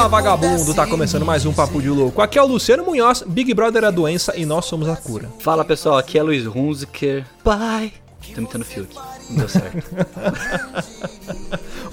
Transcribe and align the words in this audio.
Fala 0.00 0.08
vagabundo, 0.08 0.72
tá 0.72 0.86
começando 0.86 1.26
mais 1.26 1.44
um 1.44 1.52
Papo 1.52 1.78
de 1.78 1.90
Louco. 1.90 2.22
Aqui 2.22 2.38
é 2.38 2.42
o 2.42 2.46
Luciano 2.46 2.82
Munhoz, 2.82 3.22
Big 3.26 3.52
Brother 3.52 3.84
é 3.84 3.88
a 3.88 3.90
doença 3.90 4.34
e 4.34 4.46
nós 4.46 4.64
somos 4.64 4.88
a 4.88 4.96
cura. 4.96 5.28
Fala 5.40 5.62
pessoal, 5.62 5.98
aqui 5.98 6.18
é 6.18 6.22
Luiz 6.22 6.46
Hunziker. 6.46 7.26
Bye. 7.44 7.92
Tô 8.34 8.40
imitando 8.40 8.62
o 8.62 8.64
Fiuk. 8.64 8.96
Não 9.28 9.36
deu 9.36 9.48
certo. 9.50 9.90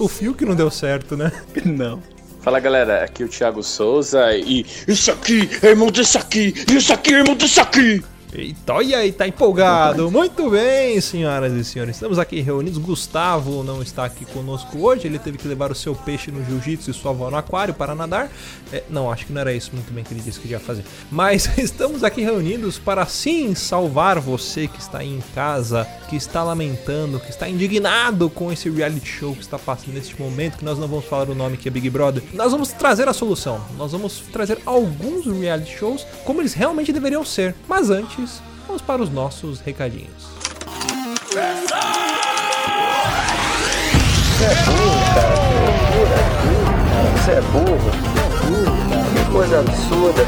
o 0.00 0.08
Fiuk 0.08 0.42
não 0.46 0.54
deu 0.54 0.70
certo, 0.70 1.18
né? 1.18 1.30
Não. 1.66 2.02
Fala 2.40 2.58
galera, 2.60 3.04
aqui 3.04 3.24
é 3.24 3.26
o 3.26 3.28
Thiago 3.28 3.62
Souza 3.62 4.34
e 4.34 4.64
isso 4.86 5.10
aqui 5.10 5.46
é 5.60 5.66
irmão 5.66 5.90
desse 5.90 6.16
aqui, 6.16 6.54
isso 6.72 6.94
aqui 6.94 7.12
é 7.12 7.18
irmão 7.18 7.34
desse 7.34 7.60
aqui. 7.60 8.02
Eita, 8.30 8.82
e 8.82 8.94
aí, 8.94 9.10
tá 9.10 9.26
empolgado? 9.26 10.10
Muito 10.10 10.50
bem, 10.50 11.00
senhoras 11.00 11.50
e 11.54 11.64
senhores. 11.64 11.96
Estamos 11.96 12.18
aqui 12.18 12.40
reunidos. 12.40 12.76
Gustavo 12.76 13.62
não 13.62 13.80
está 13.80 14.04
aqui 14.04 14.26
conosco 14.26 14.78
hoje. 14.78 15.06
Ele 15.06 15.18
teve 15.18 15.38
que 15.38 15.48
levar 15.48 15.72
o 15.72 15.74
seu 15.74 15.94
peixe 15.94 16.30
no 16.30 16.44
jiu-jitsu 16.44 16.90
e 16.90 16.94
sua 16.94 17.12
avó 17.12 17.30
no 17.30 17.38
aquário 17.38 17.72
para 17.72 17.94
nadar. 17.94 18.30
É, 18.70 18.82
não, 18.90 19.10
acho 19.10 19.24
que 19.24 19.32
não 19.32 19.40
era 19.40 19.54
isso 19.54 19.70
muito 19.72 19.90
bem 19.94 20.04
que 20.04 20.12
ele 20.12 20.20
disse 20.20 20.38
que 20.38 20.46
ia 20.46 20.60
fazer. 20.60 20.84
Mas 21.10 21.48
estamos 21.56 22.04
aqui 22.04 22.20
reunidos 22.20 22.78
para 22.78 23.06
sim 23.06 23.54
salvar 23.54 24.20
você 24.20 24.68
que 24.68 24.78
está 24.78 24.98
aí 24.98 25.08
em 25.08 25.22
casa, 25.34 25.88
que 26.10 26.16
está 26.16 26.44
lamentando, 26.44 27.18
que 27.18 27.30
está 27.30 27.48
indignado 27.48 28.28
com 28.28 28.52
esse 28.52 28.68
reality 28.68 29.08
show 29.08 29.34
que 29.34 29.40
está 29.40 29.58
passando 29.58 29.94
neste 29.94 30.20
momento, 30.20 30.58
que 30.58 30.64
nós 30.66 30.78
não 30.78 30.86
vamos 30.86 31.06
falar 31.06 31.30
o 31.30 31.34
nome 31.34 31.56
que 31.56 31.66
é 31.66 31.70
Big 31.70 31.88
Brother. 31.88 32.22
Nós 32.34 32.52
vamos 32.52 32.68
trazer 32.72 33.08
a 33.08 33.14
solução. 33.14 33.58
Nós 33.78 33.92
vamos 33.92 34.20
trazer 34.30 34.58
alguns 34.66 35.24
reality 35.24 35.78
shows 35.78 36.06
como 36.26 36.42
eles 36.42 36.52
realmente 36.52 36.92
deveriam 36.92 37.24
ser. 37.24 37.54
Mas 37.66 37.88
antes, 37.88 38.17
antes, 38.18 38.42
vamos 38.66 38.82
para 38.82 39.02
os 39.02 39.10
nossos 39.10 39.60
recadinhos. 39.60 40.28
Você 41.28 41.38
é 44.44 44.54
burro, 44.64 45.00
cara. 45.14 45.34
Você 47.16 47.30
é 47.30 47.30
burro. 47.30 47.30
Você 47.30 47.30
é 47.30 47.40
burro, 47.40 47.78
cara. 48.14 48.28
Que 49.14 49.32
coisa 49.32 49.60
absurda. 49.60 50.22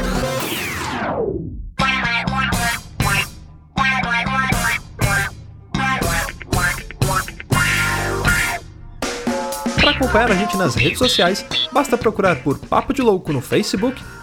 Para 9.79 9.91
acompanhar 9.91 10.31
a 10.31 10.35
gente 10.35 10.57
nas 10.57 10.75
redes 10.75 10.99
sociais, 10.99 11.45
basta 11.71 11.97
procurar 11.97 12.37
por 12.37 12.59
Papo 12.59 12.93
de 12.93 13.01
Louco 13.01 13.33
no 13.33 13.41
Facebook 13.41 14.01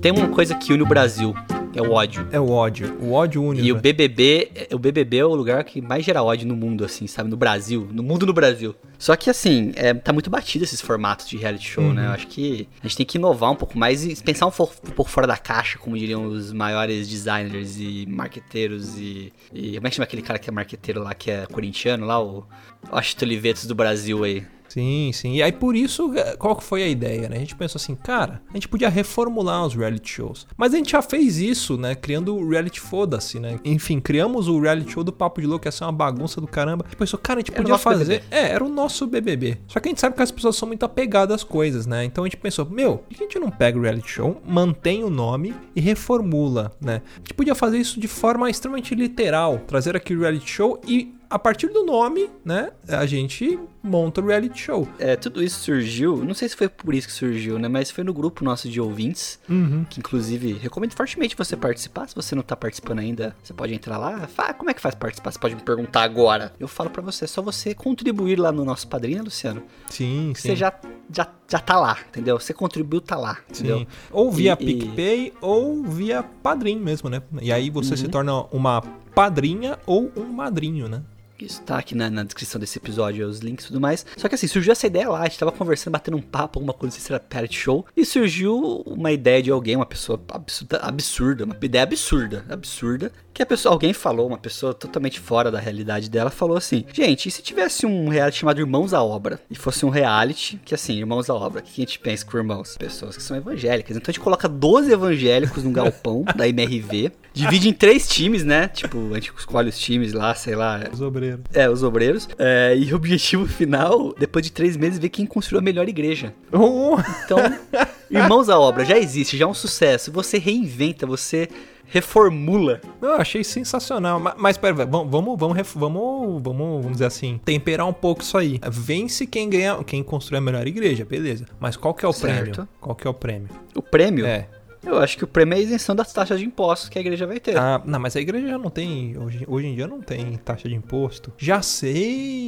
Tem 0.00 0.12
uma 0.12 0.28
coisa 0.28 0.54
que 0.54 0.72
une 0.72 0.82
o 0.82 0.86
Brasil, 0.86 1.34
é 1.74 1.82
o 1.82 1.92
ódio. 1.92 2.26
É 2.32 2.40
o 2.40 2.50
ódio. 2.50 2.96
O 3.00 3.12
ódio 3.12 3.42
une. 3.44 3.60
E 3.60 3.70
o 3.70 3.76
BBB, 3.76 4.68
o 4.72 4.78
BBB 4.78 5.18
é 5.18 5.24
o 5.24 5.34
lugar 5.34 5.62
que 5.62 5.80
mais 5.80 6.04
gera 6.04 6.22
ódio 6.22 6.48
no 6.48 6.56
mundo, 6.56 6.84
assim, 6.84 7.06
sabe? 7.06 7.28
No 7.28 7.36
Brasil. 7.36 7.86
No 7.92 8.02
mundo 8.02 8.26
no 8.26 8.32
Brasil. 8.32 8.74
Só 8.98 9.14
que, 9.14 9.30
assim, 9.30 9.72
é, 9.76 9.94
tá 9.94 10.12
muito 10.12 10.30
batido 10.30 10.64
esses 10.64 10.80
formatos 10.80 11.28
de 11.28 11.36
reality 11.36 11.68
show, 11.68 11.84
uhum. 11.84 11.92
né? 11.92 12.06
Eu 12.06 12.10
acho 12.10 12.26
que 12.26 12.66
a 12.82 12.86
gente 12.86 12.96
tem 12.96 13.06
que 13.06 13.18
inovar 13.18 13.52
um 13.52 13.54
pouco 13.54 13.78
mais 13.78 14.04
e 14.04 14.20
pensar 14.22 14.46
um 14.46 14.50
pouco, 14.50 14.74
um 14.86 14.90
pouco 14.90 15.10
fora 15.10 15.26
da 15.26 15.36
caixa, 15.36 15.78
como 15.78 15.96
diriam 15.96 16.24
os 16.24 16.52
maiores 16.52 17.06
designers 17.06 17.78
e 17.78 18.06
marqueteiros 18.08 18.98
e, 18.98 19.32
e... 19.52 19.74
Como 19.74 19.86
é 19.86 19.90
que 19.90 19.96
chama 19.96 20.04
aquele 20.04 20.22
cara 20.22 20.38
que 20.38 20.48
é 20.50 20.52
marqueteiro 20.52 21.02
lá, 21.02 21.14
que 21.14 21.30
é 21.30 21.46
corintiano 21.46 22.06
lá? 22.06 22.22
O 22.22 22.46
Austin 22.90 23.24
Olivetos 23.26 23.66
do 23.66 23.74
Brasil 23.74 24.24
aí. 24.24 24.44
Sim, 24.70 25.10
sim. 25.12 25.34
E 25.34 25.42
aí 25.42 25.52
por 25.52 25.74
isso, 25.74 26.12
é, 26.14 26.36
qual 26.36 26.54
que 26.54 26.62
foi 26.62 26.82
a 26.82 26.88
ideia, 26.88 27.28
né? 27.28 27.36
A 27.36 27.40
gente 27.40 27.56
pensou 27.56 27.78
assim, 27.78 27.94
cara, 27.94 28.40
a 28.48 28.52
gente 28.54 28.68
podia 28.68 28.88
reformular 28.88 29.66
os 29.66 29.74
reality 29.74 30.10
shows. 30.10 30.46
Mas 30.56 30.72
a 30.72 30.76
gente 30.76 30.92
já 30.92 31.02
fez 31.02 31.38
isso, 31.38 31.76
né? 31.76 31.94
Criando 31.94 32.36
o 32.36 32.48
reality 32.48 32.80
foda-se, 32.80 33.40
né? 33.40 33.58
Enfim, 33.64 34.00
criamos 34.00 34.46
o 34.46 34.60
reality 34.60 34.92
show 34.92 35.02
do 35.02 35.12
Papo 35.12 35.40
de 35.40 35.46
Louco, 35.46 35.62
que 35.62 35.68
ia 35.68 35.72
ser 35.72 35.84
uma 35.84 35.92
bagunça 35.92 36.40
do 36.40 36.46
caramba. 36.46 36.84
Gente 36.86 36.96
pensou, 36.96 37.18
cara, 37.18 37.38
a 37.38 37.40
gente 37.40 37.52
podia 37.52 37.76
fazer... 37.76 38.20
BBB. 38.20 38.24
É, 38.30 38.50
era 38.52 38.64
o 38.64 38.68
nosso 38.68 39.06
BBB. 39.06 39.58
Só 39.66 39.80
que 39.80 39.88
a 39.88 39.90
gente 39.90 40.00
sabe 40.00 40.14
que 40.14 40.22
as 40.22 40.30
pessoas 40.30 40.54
são 40.54 40.68
muito 40.68 40.84
apegadas 40.84 41.36
às 41.36 41.44
coisas, 41.44 41.86
né? 41.86 42.04
Então 42.04 42.22
a 42.22 42.26
gente 42.28 42.36
pensou, 42.36 42.64
meu, 42.70 42.98
por 42.98 43.08
que 43.08 43.24
a 43.24 43.26
gente 43.26 43.38
não 43.38 43.50
pega 43.50 43.78
o 43.78 43.82
reality 43.82 44.08
show, 44.08 44.40
mantém 44.46 45.02
o 45.02 45.10
nome 45.10 45.54
e 45.74 45.80
reformula, 45.80 46.72
né? 46.80 47.02
A 47.16 47.18
gente 47.18 47.34
podia 47.34 47.54
fazer 47.54 47.78
isso 47.78 47.98
de 47.98 48.08
forma 48.08 48.48
extremamente 48.48 48.94
literal, 48.94 49.58
trazer 49.66 49.96
aqui 49.96 50.14
o 50.14 50.20
reality 50.20 50.48
show 50.48 50.80
e 50.86 51.14
a 51.30 51.38
partir 51.38 51.68
do 51.68 51.84
nome, 51.84 52.28
né, 52.44 52.72
a 52.88 53.06
gente 53.06 53.56
monta 53.80 54.20
o 54.20 54.26
reality 54.26 54.62
show. 54.62 54.88
É, 54.98 55.14
tudo 55.14 55.40
isso 55.40 55.60
surgiu, 55.60 56.16
não 56.24 56.34
sei 56.34 56.48
se 56.48 56.56
foi 56.56 56.68
por 56.68 56.92
isso 56.92 57.06
que 57.06 57.12
surgiu, 57.14 57.56
né, 57.56 57.68
mas 57.68 57.88
foi 57.88 58.02
no 58.02 58.12
grupo 58.12 58.44
nosso 58.44 58.68
de 58.68 58.80
ouvintes, 58.80 59.38
uhum. 59.48 59.84
que 59.88 60.00
inclusive 60.00 60.54
recomendo 60.54 60.92
fortemente 60.92 61.36
você 61.36 61.56
participar. 61.56 62.08
Se 62.08 62.16
você 62.16 62.34
não 62.34 62.42
tá 62.42 62.56
participando 62.56 62.98
ainda, 62.98 63.36
você 63.42 63.54
pode 63.54 63.72
entrar 63.72 63.96
lá. 63.96 64.26
Fala, 64.26 64.52
como 64.54 64.70
é 64.70 64.74
que 64.74 64.80
faz 64.80 64.96
participar? 64.96 65.30
Você 65.30 65.38
pode 65.38 65.54
me 65.54 65.62
perguntar 65.62 66.02
agora. 66.02 66.52
Eu 66.58 66.66
falo 66.66 66.90
para 66.90 67.00
você, 67.00 67.26
é 67.26 67.28
só 67.28 67.40
você 67.40 67.74
contribuir 67.74 68.36
lá 68.36 68.50
no 68.50 68.64
nosso 68.64 68.88
padrinho, 68.88 69.18
né, 69.18 69.22
Luciano. 69.22 69.62
Sim, 69.88 70.32
sim. 70.34 70.48
Você 70.48 70.56
já, 70.56 70.74
já, 71.12 71.28
já 71.48 71.58
tá 71.60 71.78
lá, 71.78 71.96
entendeu? 72.08 72.40
Você 72.40 72.52
contribuiu, 72.52 73.00
tá 73.00 73.16
lá, 73.16 73.38
entendeu? 73.48 73.78
Sim. 73.78 73.86
Ou 74.10 74.32
via 74.32 74.54
e, 74.54 74.56
PicPay 74.56 75.26
e... 75.28 75.32
ou 75.40 75.84
via 75.84 76.24
padrinho 76.24 76.80
mesmo, 76.80 77.08
né? 77.08 77.22
E 77.40 77.52
aí 77.52 77.70
você 77.70 77.92
uhum. 77.92 77.96
se 77.96 78.08
torna 78.08 78.42
uma 78.50 78.80
padrinha 79.14 79.78
ou 79.86 80.10
um 80.16 80.24
madrinho, 80.24 80.88
né? 80.88 81.02
Isso 81.44 81.62
tá 81.62 81.78
aqui 81.78 81.94
na, 81.94 82.10
na, 82.10 82.24
descrição 82.24 82.60
desse 82.60 82.78
episódio, 82.78 83.26
os 83.26 83.40
links 83.40 83.64
e 83.64 83.68
tudo 83.68 83.80
mais. 83.80 84.04
Só 84.16 84.28
que 84.28 84.34
assim, 84.34 84.46
surgiu 84.46 84.72
essa 84.72 84.86
ideia 84.86 85.08
lá, 85.08 85.20
a 85.20 85.24
gente 85.24 85.38
tava 85.38 85.52
conversando, 85.52 85.92
batendo 85.92 86.16
um 86.16 86.22
papo, 86.22 86.58
alguma 86.58 86.72
coisa, 86.72 86.98
se 86.98 87.12
era 87.12 87.20
parity 87.20 87.56
show. 87.56 87.86
E 87.96 88.04
surgiu 88.04 88.82
uma 88.86 89.12
ideia 89.12 89.42
de 89.42 89.50
alguém, 89.50 89.76
uma 89.76 89.86
pessoa 89.86 90.20
absurda, 90.28 90.78
absurda 90.78 91.44
uma 91.44 91.56
ideia 91.60 91.84
absurda, 91.84 92.44
absurda. 92.48 93.12
Que 93.32 93.42
a 93.42 93.46
pessoa, 93.46 93.72
alguém 93.72 93.92
falou, 93.92 94.26
uma 94.26 94.38
pessoa 94.38 94.74
totalmente 94.74 95.20
fora 95.20 95.50
da 95.50 95.60
realidade 95.60 96.10
dela, 96.10 96.30
falou 96.30 96.56
assim: 96.56 96.84
Gente, 96.92 97.28
e 97.28 97.30
se 97.30 97.42
tivesse 97.42 97.86
um 97.86 98.08
reality 98.08 98.38
chamado 98.38 98.60
Irmãos 98.60 98.92
à 98.92 99.02
Obra? 99.02 99.40
E 99.50 99.54
fosse 99.54 99.86
um 99.86 99.88
reality, 99.88 100.60
que 100.64 100.74
assim, 100.74 100.98
Irmãos 100.98 101.30
à 101.30 101.34
Obra, 101.34 101.60
o 101.60 101.62
que 101.62 101.80
a 101.80 101.84
gente 101.84 101.98
pensa 101.98 102.26
com 102.26 102.36
irmãos? 102.36 102.76
Pessoas 102.76 103.16
que 103.16 103.22
são 103.22 103.36
evangélicas. 103.36 103.96
Então 103.96 104.10
a 104.10 104.12
gente 104.12 104.22
coloca 104.22 104.48
12 104.48 104.92
evangélicos 104.92 105.62
num 105.62 105.72
galpão 105.72 106.24
da 106.36 106.48
MRV. 106.48 107.12
Divide 107.32 107.68
em 107.68 107.72
três 107.72 108.08
times, 108.08 108.44
né? 108.44 108.68
Tipo, 108.68 109.10
a 109.12 109.14
gente 109.14 109.32
escolhe 109.38 109.68
os 109.68 109.78
times 109.78 110.12
lá, 110.12 110.34
sei 110.34 110.56
lá. 110.56 110.80
Os 110.92 111.00
obreiros. 111.00 111.29
É, 111.52 111.68
os 111.68 111.82
obreiros. 111.82 112.28
É, 112.38 112.76
e 112.76 112.92
o 112.92 112.96
objetivo 112.96 113.46
final, 113.48 114.14
depois 114.18 114.44
de 114.44 114.52
três 114.52 114.76
meses, 114.76 114.98
ver 114.98 115.08
quem 115.08 115.26
construiu 115.26 115.60
a 115.60 115.62
melhor 115.62 115.88
igreja. 115.88 116.34
Oh. 116.52 116.96
Então, 117.24 117.38
Irmãos 118.10 118.48
à 118.48 118.58
Obra 118.58 118.84
já 118.84 118.98
existe, 118.98 119.36
já 119.36 119.44
é 119.44 119.48
um 119.48 119.54
sucesso. 119.54 120.10
Você 120.10 120.36
reinventa, 120.36 121.06
você 121.06 121.48
reformula. 121.86 122.80
Eu 123.00 123.14
achei 123.14 123.44
sensacional. 123.44 124.18
Mas, 124.18 124.34
mas 124.36 124.56
pera, 124.56 124.74
vamos, 124.84 125.10
vamos, 125.10 125.38
vamos, 125.38 125.72
vamos, 125.74 126.42
vamos 126.42 126.92
dizer 126.92 127.04
assim, 127.04 127.40
temperar 127.44 127.86
um 127.86 127.92
pouco 127.92 128.22
isso 128.22 128.36
aí. 128.36 128.60
Vence 128.68 129.26
quem 129.26 129.48
ganha, 129.48 129.82
quem 129.84 130.02
construi 130.02 130.38
a 130.38 130.40
melhor 130.40 130.66
igreja, 130.66 131.04
beleza. 131.04 131.46
Mas 131.60 131.76
qual 131.76 131.94
que 131.94 132.04
é 132.04 132.08
o 132.08 132.12
certo. 132.12 132.50
prêmio? 132.50 132.68
Qual 132.80 132.96
que 132.96 133.06
é 133.06 133.10
o 133.10 133.14
prêmio? 133.14 133.48
O 133.76 133.82
prêmio? 133.82 134.26
É. 134.26 134.48
Eu 134.84 134.98
acho 134.98 135.16
que 135.18 135.24
o 135.24 135.26
prêmio 135.26 135.54
é 135.54 135.58
a 135.58 135.60
isenção 135.60 135.94
das 135.94 136.12
taxas 136.12 136.38
de 136.38 136.44
impostos 136.46 136.88
que 136.88 136.98
a 136.98 137.00
igreja 137.00 137.26
vai 137.26 137.38
ter. 137.38 137.56
Ah, 137.56 137.82
não, 137.84 137.98
mas 138.00 138.16
a 138.16 138.20
igreja 138.20 138.48
já 138.48 138.58
não 138.58 138.70
tem. 138.70 139.16
Hoje, 139.18 139.44
hoje 139.46 139.66
em 139.66 139.74
dia 139.74 139.86
não 139.86 140.00
tem 140.00 140.36
taxa 140.38 140.68
de 140.68 140.74
imposto. 140.74 141.32
Já 141.38 141.60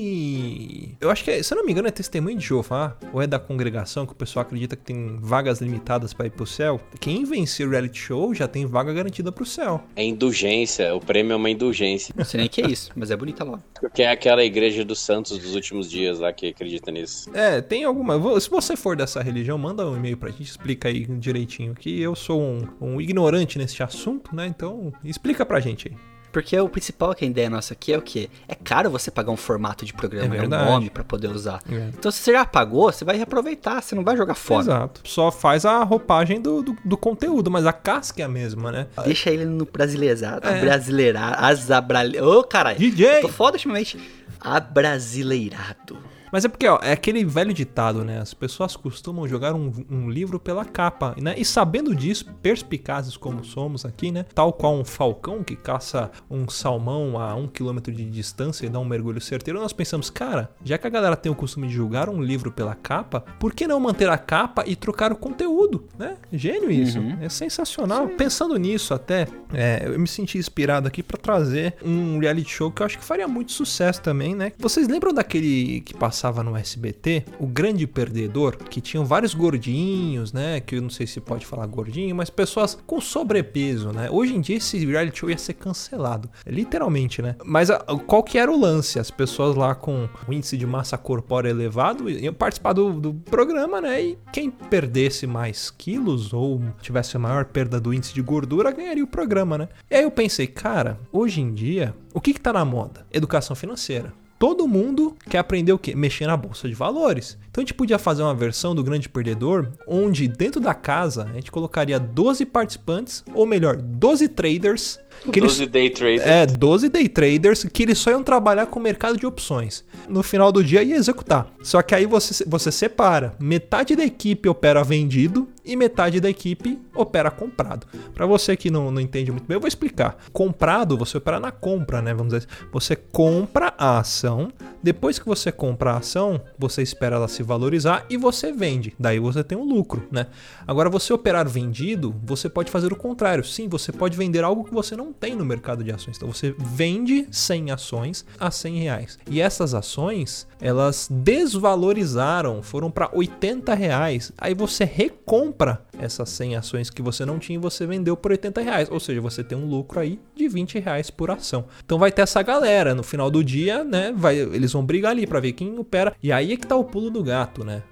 sei. 0.02 0.94
Eu 1.00 1.10
acho 1.10 1.24
que, 1.24 1.30
é- 1.30 1.42
se 1.42 1.52
eu 1.52 1.58
não 1.58 1.64
me 1.66 1.72
engano, 1.72 1.88
é 1.88 1.90
testemunho 1.90 2.36
de 2.38 2.44
Jeová. 2.46 2.96
Ou 3.12 3.20
é 3.20 3.26
da 3.26 3.38
congregação 3.38 4.06
que 4.06 4.12
o 4.12 4.16
pessoal 4.16 4.42
acredita 4.44 4.76
que 4.76 4.82
tem 4.82 5.18
vagas 5.20 5.60
limitadas 5.60 6.12
pra 6.14 6.26
ir 6.26 6.30
pro 6.30 6.46
céu. 6.46 6.80
Quem 7.00 7.24
vencer 7.24 7.66
o 7.66 7.70
reality 7.70 7.98
show 7.98 8.34
já 8.34 8.48
tem 8.48 8.66
vaga 8.66 8.92
garantida 8.92 9.30
pro 9.30 9.44
céu. 9.44 9.82
É 9.96 10.04
indulgência, 10.04 10.94
o 10.94 11.00
prêmio 11.00 11.32
é 11.32 11.36
uma 11.36 11.50
indulgência. 11.50 12.14
Não 12.16 12.24
sei 12.24 12.38
nem 12.38 12.46
o 12.46 12.50
que 12.50 12.62
é 12.62 12.66
isso, 12.70 12.90
mas 12.96 13.10
é 13.10 13.16
bonita 13.16 13.44
lá. 13.44 13.58
Porque 13.80 14.02
é 14.02 14.10
aquela 14.10 14.44
igreja 14.44 14.84
dos 14.84 15.00
santos 15.00 15.36
dos 15.38 15.54
últimos 15.54 15.90
dias 15.90 16.18
lá 16.18 16.32
que 16.32 16.48
acredita 16.48 16.90
nisso. 16.90 17.30
É, 17.34 17.60
tem 17.60 17.84
alguma. 17.84 18.18
Se 18.40 18.48
você 18.48 18.76
for 18.76 18.96
dessa 18.96 19.22
religião, 19.22 19.58
manda 19.58 19.86
um 19.86 19.96
e-mail 19.96 20.16
pra 20.16 20.30
gente, 20.30 20.42
explica 20.44 20.88
aí 20.88 21.04
direitinho. 21.06 21.74
Que 21.74 22.00
eu 22.00 22.14
sou 22.22 22.40
um, 22.40 22.66
um 22.80 23.00
ignorante 23.00 23.58
nesse 23.58 23.82
assunto, 23.82 24.34
né? 24.34 24.46
Então, 24.46 24.92
explica 25.04 25.44
pra 25.44 25.60
gente 25.60 25.88
aí. 25.88 25.96
Porque 26.32 26.58
o 26.58 26.66
principal 26.66 27.14
que 27.14 27.26
a 27.26 27.28
ideia 27.28 27.50
nossa 27.50 27.74
aqui 27.74 27.92
é 27.92 27.98
o 27.98 28.00
quê? 28.00 28.30
É 28.48 28.54
caro 28.54 28.88
você 28.88 29.10
pagar 29.10 29.30
um 29.30 29.36
formato 29.36 29.84
de 29.84 29.92
programa, 29.92 30.34
É 30.34 30.38
é 30.38 30.42
um 30.42 30.48
nome 30.48 30.88
pra 30.88 31.04
poder 31.04 31.28
usar. 31.28 31.60
É. 31.70 31.90
Então 31.92 32.10
se 32.10 32.20
você 32.22 32.32
já 32.32 32.42
pagou, 32.46 32.90
você 32.90 33.04
vai 33.04 33.18
reaproveitar, 33.18 33.82
você 33.82 33.94
não 33.94 34.02
vai 34.02 34.16
jogar 34.16 34.34
fora. 34.34 34.62
Exato. 34.62 35.02
Só 35.04 35.30
faz 35.30 35.66
a 35.66 35.84
roupagem 35.84 36.40
do, 36.40 36.62
do, 36.62 36.76
do 36.82 36.96
conteúdo, 36.96 37.50
mas 37.50 37.66
a 37.66 37.72
casca 37.72 38.22
é 38.22 38.24
a 38.24 38.28
mesma, 38.28 38.72
né? 38.72 38.86
Deixa 39.04 39.28
ele 39.30 39.44
no 39.44 39.66
brasileizado, 39.66 40.48
É. 40.48 40.58
brasileirar, 40.58 41.44
azabrale... 41.44 42.18
Ô, 42.18 42.42
caralho. 42.42 42.78
DJ! 42.78 43.20
Tô 43.20 43.28
foda 43.28 43.56
ultimamente. 43.58 43.98
Abrasileirado. 44.40 45.98
Mas 46.32 46.46
é 46.46 46.48
porque, 46.48 46.66
ó, 46.66 46.78
é 46.82 46.92
aquele 46.92 47.22
velho 47.26 47.52
ditado, 47.52 48.02
né? 48.02 48.18
As 48.18 48.32
pessoas 48.32 48.74
costumam 48.74 49.28
jogar 49.28 49.54
um, 49.54 49.70
um 49.90 50.08
livro 50.08 50.40
pela 50.40 50.64
capa, 50.64 51.14
né? 51.20 51.34
E 51.36 51.44
sabendo 51.44 51.94
disso, 51.94 52.24
perspicazes 52.40 53.18
como 53.18 53.44
somos 53.44 53.84
aqui, 53.84 54.10
né? 54.10 54.24
Tal 54.34 54.50
qual 54.50 54.74
um 54.74 54.84
falcão 54.84 55.44
que 55.44 55.54
caça 55.54 56.10
um 56.30 56.48
salmão 56.48 57.20
a 57.20 57.34
um 57.34 57.46
quilômetro 57.46 57.92
de 57.92 58.06
distância 58.06 58.64
e 58.64 58.70
dá 58.70 58.78
um 58.78 58.84
mergulho 58.84 59.20
certeiro, 59.20 59.60
nós 59.60 59.74
pensamos, 59.74 60.08
cara, 60.08 60.50
já 60.64 60.78
que 60.78 60.86
a 60.86 60.90
galera 60.90 61.16
tem 61.16 61.30
o 61.30 61.34
costume 61.34 61.68
de 61.68 61.74
julgar 61.74 62.08
um 62.08 62.22
livro 62.22 62.50
pela 62.50 62.74
capa, 62.74 63.20
por 63.38 63.52
que 63.52 63.66
não 63.66 63.78
manter 63.78 64.08
a 64.08 64.16
capa 64.16 64.64
e 64.66 64.74
trocar 64.74 65.12
o 65.12 65.16
conteúdo, 65.16 65.86
né? 65.98 66.16
Gênio 66.32 66.70
isso. 66.70 66.98
É 67.20 67.28
sensacional. 67.28 68.08
Pensando 68.08 68.56
nisso 68.56 68.94
até, 68.94 69.28
é, 69.52 69.82
eu 69.84 69.98
me 69.98 70.08
senti 70.08 70.38
inspirado 70.38 70.88
aqui 70.88 71.02
pra 71.02 71.18
trazer 71.18 71.74
um 71.84 72.18
reality 72.18 72.50
show 72.50 72.70
que 72.70 72.80
eu 72.80 72.86
acho 72.86 72.98
que 72.98 73.04
faria 73.04 73.28
muito 73.28 73.52
sucesso 73.52 74.00
também, 74.00 74.34
né? 74.34 74.52
Vocês 74.58 74.88
lembram 74.88 75.12
daquele 75.12 75.82
que 75.82 75.92
passava 75.92 76.21
no 76.30 76.54
SBT, 76.56 77.24
O 77.40 77.46
Grande 77.46 77.86
Perdedor, 77.86 78.56
que 78.56 78.80
tinham 78.80 79.04
vários 79.04 79.34
gordinhos, 79.34 80.32
né? 80.32 80.60
Que 80.60 80.76
eu 80.76 80.82
não 80.82 80.90
sei 80.90 81.06
se 81.06 81.20
pode 81.20 81.44
falar 81.46 81.66
gordinho, 81.66 82.14
mas 82.14 82.30
pessoas 82.30 82.78
com 82.86 83.00
sobrepeso, 83.00 83.90
né? 83.92 84.08
Hoje 84.10 84.34
em 84.36 84.40
dia 84.40 84.56
esse 84.56 84.84
reality 84.84 85.18
show 85.18 85.30
ia 85.30 85.38
ser 85.38 85.54
cancelado, 85.54 86.28
literalmente, 86.46 87.22
né? 87.22 87.34
Mas 87.44 87.70
a- 87.70 87.78
qual 88.06 88.22
que 88.22 88.38
era 88.38 88.50
o 88.52 88.58
lance? 88.60 88.98
As 88.98 89.10
pessoas 89.10 89.56
lá 89.56 89.74
com 89.74 90.08
o 90.28 90.32
índice 90.32 90.56
de 90.56 90.66
massa 90.66 90.98
corpórea 90.98 91.48
elevado 91.48 92.08
iam 92.10 92.34
participar 92.34 92.72
do, 92.74 92.92
do 92.92 93.14
programa, 93.14 93.80
né? 93.80 94.02
E 94.02 94.18
quem 94.32 94.50
perdesse 94.50 95.26
mais 95.26 95.70
quilos 95.70 96.32
ou 96.32 96.60
tivesse 96.80 97.16
a 97.16 97.20
maior 97.20 97.46
perda 97.46 97.80
do 97.80 97.92
índice 97.94 98.12
de 98.14 98.22
gordura 98.22 98.70
ganharia 98.70 99.02
o 99.04 99.06
programa, 99.06 99.56
né? 99.56 99.68
E 99.90 99.94
aí 99.96 100.02
eu 100.02 100.10
pensei, 100.10 100.46
cara, 100.46 100.98
hoje 101.10 101.40
em 101.40 101.52
dia, 101.54 101.94
o 102.12 102.20
que 102.20 102.34
que 102.34 102.40
tá 102.40 102.52
na 102.52 102.64
moda? 102.64 103.06
Educação 103.12 103.56
financeira. 103.56 104.12
Todo 104.42 104.66
mundo 104.66 105.16
quer 105.30 105.38
aprender 105.38 105.72
o 105.72 105.78
quê? 105.78 105.94
Mexer 105.94 106.26
na 106.26 106.36
bolsa 106.36 106.68
de 106.68 106.74
valores. 106.74 107.38
Então 107.48 107.62
a 107.62 107.64
gente 107.64 107.74
podia 107.74 107.96
fazer 107.96 108.24
uma 108.24 108.34
versão 108.34 108.74
do 108.74 108.82
Grande 108.82 109.08
Perdedor, 109.08 109.68
onde 109.86 110.26
dentro 110.26 110.60
da 110.60 110.74
casa 110.74 111.28
a 111.30 111.34
gente 111.34 111.52
colocaria 111.52 112.00
12 112.00 112.44
participantes, 112.46 113.22
ou 113.36 113.46
melhor, 113.46 113.76
12 113.76 114.26
traders. 114.26 114.98
Que 115.30 115.38
eles- 115.38 115.52
12 115.58 115.66
day 115.66 115.90
trader. 115.90 116.26
é, 116.28 116.46
12 116.46 116.88
day 116.88 117.08
traders 117.08 117.64
que 117.64 117.82
eles 117.84 117.98
só 117.98 118.10
iam 118.10 118.22
trabalhar 118.22 118.66
com 118.66 118.80
o 118.80 118.82
mercado 118.82 119.16
de 119.16 119.26
opções. 119.26 119.84
No 120.08 120.22
final 120.22 120.50
do 120.50 120.64
dia 120.64 120.82
ia 120.82 120.96
executar. 120.96 121.48
Só 121.62 121.80
que 121.82 121.94
aí 121.94 122.06
você, 122.06 122.44
você 122.46 122.72
separa. 122.72 123.34
Metade 123.38 123.94
da 123.94 124.04
equipe 124.04 124.48
opera 124.48 124.82
vendido 124.82 125.48
e 125.64 125.76
metade 125.76 126.20
da 126.20 126.28
equipe 126.28 126.78
opera 126.94 127.30
comprado. 127.30 127.86
Para 128.12 128.26
você 128.26 128.56
que 128.56 128.68
não, 128.70 128.90
não 128.90 129.00
entende 129.00 129.30
muito 129.30 129.46
bem, 129.46 129.54
eu 129.54 129.60
vou 129.60 129.68
explicar. 129.68 130.16
Comprado, 130.32 130.96
você 130.98 131.16
opera 131.18 131.38
na 131.38 131.52
compra, 131.52 132.02
né? 132.02 132.12
Vamos 132.12 132.32
dizer, 132.34 132.48
assim. 132.48 132.66
você 132.72 132.96
compra 132.96 133.72
a 133.78 133.98
ação. 133.98 134.52
Depois 134.82 135.18
que 135.20 135.26
você 135.26 135.52
compra 135.52 135.92
a 135.92 135.96
ação, 135.98 136.40
você 136.58 136.82
espera 136.82 137.14
ela 137.14 137.28
se 137.28 137.44
valorizar 137.44 138.04
e 138.10 138.16
você 138.16 138.50
vende. 138.50 138.92
Daí 138.98 139.20
você 139.20 139.44
tem 139.44 139.56
um 139.56 139.64
lucro, 139.64 140.02
né? 140.10 140.26
Agora, 140.66 140.90
você 140.90 141.12
operar 141.12 141.48
vendido, 141.48 142.12
você 142.24 142.48
pode 142.48 142.70
fazer 142.70 142.92
o 142.92 142.96
contrário. 142.96 143.44
Sim, 143.44 143.68
você 143.68 143.92
pode 143.92 144.16
vender 144.16 144.42
algo 144.42 144.64
que 144.64 144.74
você 144.74 144.96
não 144.96 145.11
tem 145.12 145.34
no 145.34 145.44
mercado 145.44 145.84
de 145.84 145.92
ações. 145.92 146.16
Então, 146.16 146.32
você 146.32 146.54
vende 146.58 147.26
100 147.30 147.70
ações 147.70 148.24
a 148.38 148.50
100 148.50 148.78
reais. 148.78 149.18
E 149.30 149.40
essas 149.40 149.74
ações, 149.74 150.46
elas 150.62 151.08
desvalorizaram, 151.10 152.62
foram 152.62 152.88
para 152.88 153.10
80 153.12 153.74
reais. 153.74 154.32
Aí 154.38 154.54
você 154.54 154.84
recompra 154.84 155.84
essas 155.98 156.30
100 156.30 156.56
ações 156.56 156.88
que 156.88 157.02
você 157.02 157.26
não 157.26 157.40
tinha 157.40 157.58
e 157.58 157.60
você 157.60 157.84
vendeu 157.84 158.16
por 158.16 158.30
80 158.30 158.60
reais. 158.60 158.88
Ou 158.88 159.00
seja, 159.00 159.20
você 159.20 159.42
tem 159.42 159.58
um 159.58 159.66
lucro 159.66 159.98
aí 159.98 160.20
de 160.36 160.46
20 160.46 160.78
reais 160.78 161.10
por 161.10 161.32
ação. 161.32 161.64
Então 161.84 161.98
vai 161.98 162.12
ter 162.12 162.22
essa 162.22 162.40
galera. 162.42 162.94
No 162.94 163.02
final 163.02 163.28
do 163.28 163.42
dia, 163.42 163.82
né? 163.82 164.14
Vai, 164.16 164.38
eles 164.38 164.72
vão 164.72 164.86
brigar 164.86 165.10
ali 165.10 165.26
para 165.26 165.40
ver 165.40 165.52
quem 165.52 165.76
opera. 165.76 166.14
E 166.22 166.30
aí 166.30 166.52
é 166.52 166.56
que 166.56 166.66
tá 166.66 166.76
o 166.76 166.84
pulo 166.84 167.10
do 167.10 167.24
gato, 167.24 167.64
né? 167.64 167.82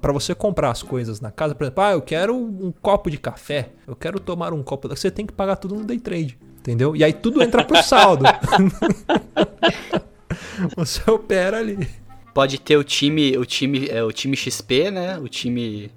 Para 0.00 0.12
você 0.12 0.34
comprar 0.34 0.72
as 0.72 0.82
coisas 0.82 1.20
na 1.20 1.30
casa, 1.30 1.54
por 1.54 1.64
exemplo, 1.64 1.84
ah, 1.84 1.92
eu 1.92 2.02
quero 2.02 2.36
um 2.36 2.72
copo 2.82 3.10
de 3.10 3.18
café, 3.18 3.70
eu 3.86 3.94
quero 3.94 4.18
tomar 4.18 4.52
um 4.52 4.64
copo. 4.64 4.88
Você 4.88 5.08
tem 5.08 5.24
que 5.24 5.32
pagar 5.32 5.54
tudo 5.54 5.76
no 5.76 5.84
day 5.84 6.00
trade. 6.00 6.36
Entendeu? 6.58 6.96
E 6.96 7.04
aí 7.04 7.12
tudo 7.12 7.40
entra 7.40 7.64
pro 7.64 7.80
saldo. 7.80 8.24
você 10.76 11.08
opera 11.08 11.58
ali. 11.58 12.07
Pode 12.34 12.58
ter 12.60 12.76
o 12.76 12.84
time, 12.84 13.36
o 13.36 13.44
time, 13.44 13.88
é, 13.88 14.02
o 14.02 14.12
time 14.12 14.36
XP, 14.36 14.90
né? 14.90 15.18
O 15.18 15.28
time, 15.28 15.90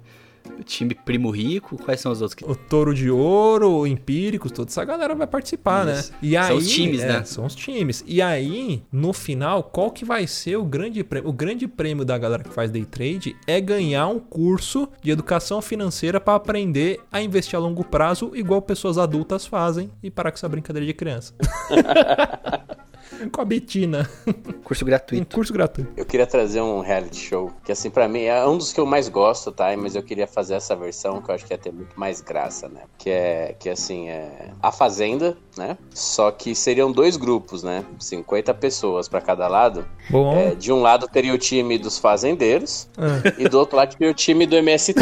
o 0.58 0.64
time 0.64 0.92
Primo 0.94 1.30
Rico. 1.30 1.76
Quais 1.76 2.00
são 2.00 2.10
os 2.10 2.20
outros? 2.20 2.34
que- 2.34 2.44
O 2.44 2.56
Touro 2.56 2.92
de 2.94 3.08
Ouro, 3.10 3.70
o 3.70 3.86
Empíricos, 3.86 4.50
toda 4.50 4.68
essa 4.68 4.84
galera 4.84 5.14
vai 5.14 5.26
participar, 5.26 5.86
Isso. 5.88 6.10
né? 6.12 6.18
E 6.20 6.36
aí, 6.36 6.46
São 6.48 6.56
os 6.56 6.68
times, 6.70 7.00
é, 7.00 7.06
né? 7.08 7.24
São 7.24 7.44
os 7.46 7.54
times. 7.54 8.02
E 8.08 8.20
aí, 8.20 8.82
no 8.90 9.12
final, 9.12 9.62
qual 9.62 9.90
que 9.92 10.04
vai 10.04 10.26
ser 10.26 10.56
o 10.56 10.64
grande 10.64 11.04
prêmio? 11.04 11.28
O 11.30 11.32
grande 11.32 11.68
prêmio 11.68 12.04
da 12.04 12.18
galera 12.18 12.42
que 12.42 12.50
faz 12.50 12.70
day 12.72 12.84
trade 12.84 13.36
é 13.46 13.60
ganhar 13.60 14.08
um 14.08 14.18
curso 14.18 14.88
de 15.00 15.10
educação 15.12 15.62
financeira 15.62 16.20
para 16.20 16.34
aprender 16.34 16.98
a 17.12 17.22
investir 17.22 17.56
a 17.56 17.60
longo 17.60 17.84
prazo, 17.84 18.32
igual 18.34 18.60
pessoas 18.60 18.98
adultas 18.98 19.46
fazem, 19.46 19.90
e 20.02 20.10
parar 20.10 20.32
com 20.32 20.36
essa 20.38 20.48
brincadeira 20.48 20.84
de 20.86 20.92
criança. 20.94 21.34
com 23.30 23.40
a 23.40 23.44
Betina. 23.44 24.08
Curso 24.64 24.84
Um 24.84 24.86
gratuito. 24.86 25.34
curso 25.34 25.52
gratuito. 25.52 25.90
Eu 25.96 26.04
queria 26.04 26.26
trazer 26.26 26.60
um 26.60 26.80
reality 26.80 27.16
show, 27.18 27.50
que 27.64 27.72
assim, 27.72 27.90
pra 27.90 28.08
mim, 28.08 28.22
é 28.22 28.46
um 28.46 28.56
dos 28.58 28.72
que 28.72 28.80
eu 28.80 28.86
mais 28.86 29.08
gosto, 29.08 29.50
tá? 29.52 29.76
Mas 29.76 29.94
eu 29.94 30.02
queria 30.02 30.26
fazer 30.26 30.54
essa 30.54 30.74
versão 30.76 31.20
que 31.20 31.30
eu 31.30 31.34
acho 31.34 31.44
que 31.46 31.52
ia 31.52 31.58
ter 31.58 31.72
muito 31.72 31.98
mais 31.98 32.20
graça, 32.20 32.68
né? 32.68 32.82
Que 32.98 33.10
é, 33.10 33.54
que 33.58 33.68
assim, 33.68 34.08
é 34.08 34.50
A 34.62 34.72
Fazenda, 34.72 35.36
né? 35.56 35.76
Só 35.94 36.30
que 36.30 36.54
seriam 36.54 36.90
dois 36.90 37.16
grupos, 37.16 37.62
né? 37.62 37.84
50 37.98 38.52
pessoas 38.54 39.08
pra 39.08 39.20
cada 39.20 39.46
lado. 39.48 39.86
Bom. 40.10 40.36
É, 40.36 40.54
de 40.54 40.72
um 40.72 40.80
lado 40.82 41.06
teria 41.08 41.34
o 41.34 41.38
time 41.38 41.78
dos 41.78 41.98
fazendeiros 41.98 42.88
Ah. 42.96 43.20
e 43.38 43.48
do 43.48 43.58
outro 43.58 43.76
lado 43.76 43.94
teria 43.96 44.10
o 44.10 44.14
time 44.14 44.46
do 44.46 44.56
MST. 44.56 45.00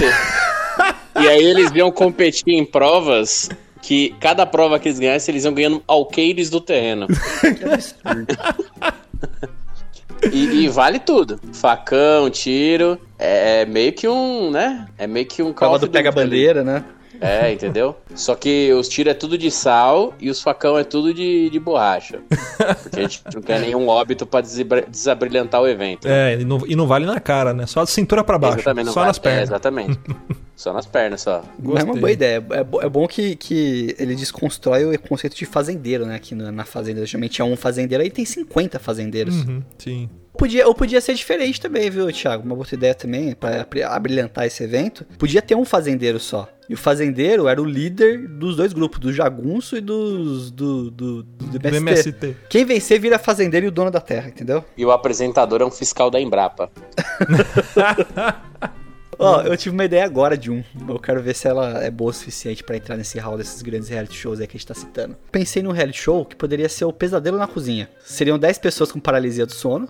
e 1.21 1.29
aí 1.29 1.43
eles 1.45 1.71
iam 1.73 1.91
competir 1.91 2.55
em 2.55 2.65
provas 2.65 3.49
que 3.83 4.15
cada 4.21 4.45
prova 4.47 4.79
que 4.79 4.89
eles 4.89 4.99
ganhassem, 4.99 5.33
eles 5.33 5.45
iam 5.45 5.55
ganhando 5.55 5.83
alqueires 5.87 6.51
do 6.51 6.61
terreno. 6.61 7.07
Que 7.09 7.65
absurdo. 7.65 8.27
E, 10.33 10.65
e 10.65 10.69
vale 10.69 10.99
tudo. 10.99 11.41
Facão, 11.53 12.29
tiro. 12.29 12.99
É, 13.19 13.63
é 13.63 13.67
meio 13.67 13.93
que 13.93 14.07
um, 14.07 14.51
né? 14.51 14.87
É 14.99 15.07
meio 15.07 15.27
que 15.27 15.43
um 15.43 15.53
Prova 15.53 15.77
of 15.77 15.87
do 15.87 15.91
pega 15.91 16.11
Duty 16.11 16.21
ali. 16.23 16.31
bandeira, 16.31 16.63
né? 16.65 16.85
É, 17.23 17.53
entendeu? 17.53 17.97
Só 18.15 18.35
que 18.35 18.73
os 18.73 18.89
tiros 18.89 19.11
é 19.11 19.15
tudo 19.15 19.37
de 19.37 19.51
sal 19.51 20.15
e 20.19 20.31
os 20.31 20.41
facão 20.41 20.79
é 20.79 20.85
tudo 20.85 21.13
de, 21.13 21.51
de 21.51 21.59
borracha. 21.61 22.19
Porque 22.83 22.99
a 22.99 23.03
gente 23.03 23.23
não 23.35 23.43
quer 23.43 23.61
nenhum 23.61 23.89
óbito 23.89 24.25
pra 24.25 24.41
desabri- 24.41 24.87
desabrilhantar 24.89 25.61
o 25.61 25.69
evento. 25.69 26.09
É, 26.09 26.41
e 26.41 26.45
não, 26.47 26.63
e 26.67 26.75
não 26.75 26.87
vale 26.87 27.05
na 27.05 27.21
cara, 27.21 27.53
né? 27.53 27.67
Só 27.67 27.81
a 27.81 27.87
cintura 27.87 28.25
para 28.25 28.39
baixo. 28.39 28.57
Exatamente, 28.61 28.87
Só 28.89 29.01
vai- 29.01 29.09
nas 29.09 29.19
É, 29.19 29.21
pernas. 29.21 29.43
exatamente. 29.51 30.01
só 30.61 30.73
nas 30.73 30.87
pernas, 30.87 31.23
só. 31.23 31.43
Mas 31.59 31.67
é 31.67 31.69
uma 31.79 31.85
Gostei. 31.87 32.01
boa 32.01 32.13
ideia. 32.13 32.45
É, 32.51 32.65
bo- 32.65 32.83
é 32.83 32.89
bom 32.89 33.07
que, 33.09 33.35
que 33.37 33.95
ele 33.99 34.15
desconstrói 34.15 34.85
o 34.95 34.99
conceito 34.99 35.35
de 35.37 35.47
fazendeiro, 35.47 36.05
né? 36.07 36.15
Aqui 36.15 36.35
na, 36.35 36.53
na 36.53 36.65
fazenda. 36.65 37.05
Geralmente 37.07 37.41
é 37.41 37.45
um 37.45 37.57
fazendeiro, 37.57 38.03
aí 38.05 38.11
tem 38.11 38.25
50 38.25 38.79
fazendeiros. 38.79 39.35
Uhum, 39.43 39.63
sim. 39.79 40.09
Podia, 40.39 40.67
ou 40.67 40.75
podia 40.75 41.01
ser 41.01 41.13
diferente 41.15 41.61
também, 41.61 41.91
viu, 41.91 42.11
Thiago? 42.13 42.45
Uma 42.45 42.55
outra 42.55 42.75
ideia 42.75 42.95
também, 42.95 43.35
pra 43.35 43.61
abri- 43.63 43.83
abrilhantar 43.83 44.47
esse 44.47 44.63
evento. 44.63 45.05
Podia 45.19 45.43
ter 45.43 45.55
um 45.55 45.65
fazendeiro 45.65 46.19
só. 46.21 46.49
E 46.69 46.73
o 46.75 46.77
fazendeiro 46.79 47.49
era 47.49 47.61
o 47.61 47.65
líder 47.65 48.29
dos 48.29 48.57
dois 48.57 48.73
grupos, 48.73 49.01
do 49.01 49.13
jagunço 49.13 49.77
e 49.77 49.81
dos, 49.81 50.51
do, 50.53 50.89
do, 50.91 51.23
do, 51.25 51.59
Do 51.59 51.69
MST. 51.69 52.11
MST. 52.11 52.37
Quem 52.49 52.65
vencer 52.65 53.01
vira 53.01 53.19
fazendeiro 53.19 53.67
e 53.67 53.69
o 53.69 53.73
dono 53.73 53.91
da 53.91 54.01
terra, 54.01 54.29
entendeu? 54.29 54.65
E 54.77 54.87
o 54.87 54.93
apresentador 54.93 55.61
é 55.63 55.65
um 55.65 55.71
fiscal 55.71 56.11
da 56.11 56.21
Embrapa. 56.21 56.71
Ó, 59.23 59.43
eu 59.43 59.55
tive 59.55 59.75
uma 59.75 59.85
ideia 59.85 60.05
agora 60.05 60.37
de 60.37 60.51
um. 60.51 60.65
Eu 60.89 60.99
quero 60.99 61.21
ver 61.23 61.35
se 61.35 61.47
ela 61.47 61.85
é 61.85 61.91
boa 61.91 62.11
o 62.11 62.15
suficiente 62.15 62.65
pra 62.65 62.77
entrar 62.77 62.97
nesse 62.97 63.19
hall 63.19 63.37
desses 63.37 63.61
grandes 63.61 63.89
reality 63.91 64.17
shows 64.17 64.41
aí 64.41 64.47
que 64.47 64.57
a 64.57 64.59
gente 64.59 64.67
tá 64.67 64.75
citando. 64.75 65.15
Pensei 65.31 65.63
num 65.63 65.73
reality 65.73 66.01
show 66.01 66.25
que 66.25 66.35
poderia 66.35 66.71
ser 66.71 66.87
o 66.87 66.93
Pesadelo 66.93 67.37
na 67.37 67.47
Cozinha. 67.47 67.91
Seriam 68.03 68.39
10 68.39 68.59
pessoas 68.59 68.91
com 68.91 68.99
paralisia 68.99 69.45
do 69.45 69.53
sono. 69.53 69.89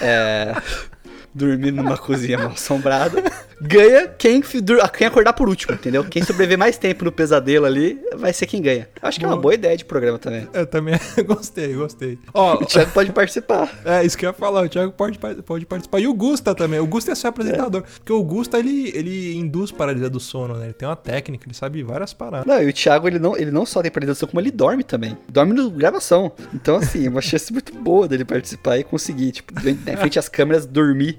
É. 0.00 0.52
Dormindo 1.34 1.76
numa 1.82 1.96
cozinha 1.96 2.36
mal 2.38 2.48
assombrada. 2.48 3.22
Ganha 3.60 4.08
quem, 4.08 4.42
dur- 4.62 4.86
quem 4.90 5.06
acordar 5.06 5.32
por 5.32 5.48
último, 5.48 5.72
entendeu? 5.74 6.04
Quem 6.04 6.22
sobreviver 6.24 6.58
mais 6.58 6.76
tempo 6.76 7.04
no 7.04 7.12
pesadelo 7.12 7.64
ali 7.64 7.98
vai 8.16 8.32
ser 8.32 8.46
quem 8.46 8.60
ganha. 8.60 8.88
Acho 9.00 9.18
que 9.20 9.24
é 9.24 9.28
uma 9.28 9.36
boa 9.36 9.54
ideia 9.54 9.76
de 9.76 9.84
programa 9.84 10.18
também. 10.18 10.48
Eu 10.52 10.66
também 10.66 10.94
gostei, 11.24 11.72
gostei. 11.74 12.18
Ó, 12.34 12.56
O 12.56 12.66
Thiago 12.66 12.90
pode 12.90 13.12
participar. 13.12 13.70
É, 13.84 14.04
isso 14.04 14.18
que 14.18 14.26
eu 14.26 14.30
ia 14.30 14.34
falar, 14.34 14.62
o 14.64 14.68
Thiago 14.68 14.92
pode, 14.92 15.18
pode 15.18 15.64
participar. 15.64 16.00
E 16.00 16.06
o 16.08 16.12
Gusta 16.14 16.54
também. 16.54 16.80
O 16.80 16.86
Gusta 16.86 17.12
é 17.12 17.14
seu 17.14 17.30
apresentador. 17.30 17.82
Porque 17.82 18.12
o 18.12 18.22
Gusta, 18.22 18.58
ele, 18.58 18.90
ele 18.94 19.36
induz 19.36 19.70
paralisia 19.70 20.10
do 20.10 20.18
sono, 20.20 20.54
né? 20.54 20.64
Ele 20.66 20.72
tem 20.74 20.88
uma 20.88 20.96
técnica, 20.96 21.46
ele 21.46 21.54
sabe 21.54 21.82
várias 21.82 22.12
paradas. 22.12 22.46
Não, 22.46 22.60
e 22.62 22.68
o 22.68 22.72
Thiago, 22.72 23.06
ele 23.06 23.18
não, 23.20 23.36
ele 23.36 23.50
não 23.52 23.64
só 23.64 23.80
tem 23.80 23.90
paralisação, 23.90 24.28
como 24.28 24.40
ele 24.40 24.50
dorme 24.50 24.82
também. 24.82 25.16
Dorme 25.28 25.54
no 25.54 25.70
gravação. 25.70 26.32
Então, 26.52 26.76
assim, 26.76 27.06
é 27.06 27.08
uma 27.08 27.22
chance 27.22 27.52
muito 27.52 27.72
boa 27.74 28.08
dele 28.08 28.24
participar 28.24 28.76
e 28.78 28.84
conseguir, 28.84 29.30
tipo, 29.32 29.52
em 29.66 29.96
frente 29.96 30.18
às 30.18 30.28
câmeras, 30.28 30.66
dormir, 30.66 31.18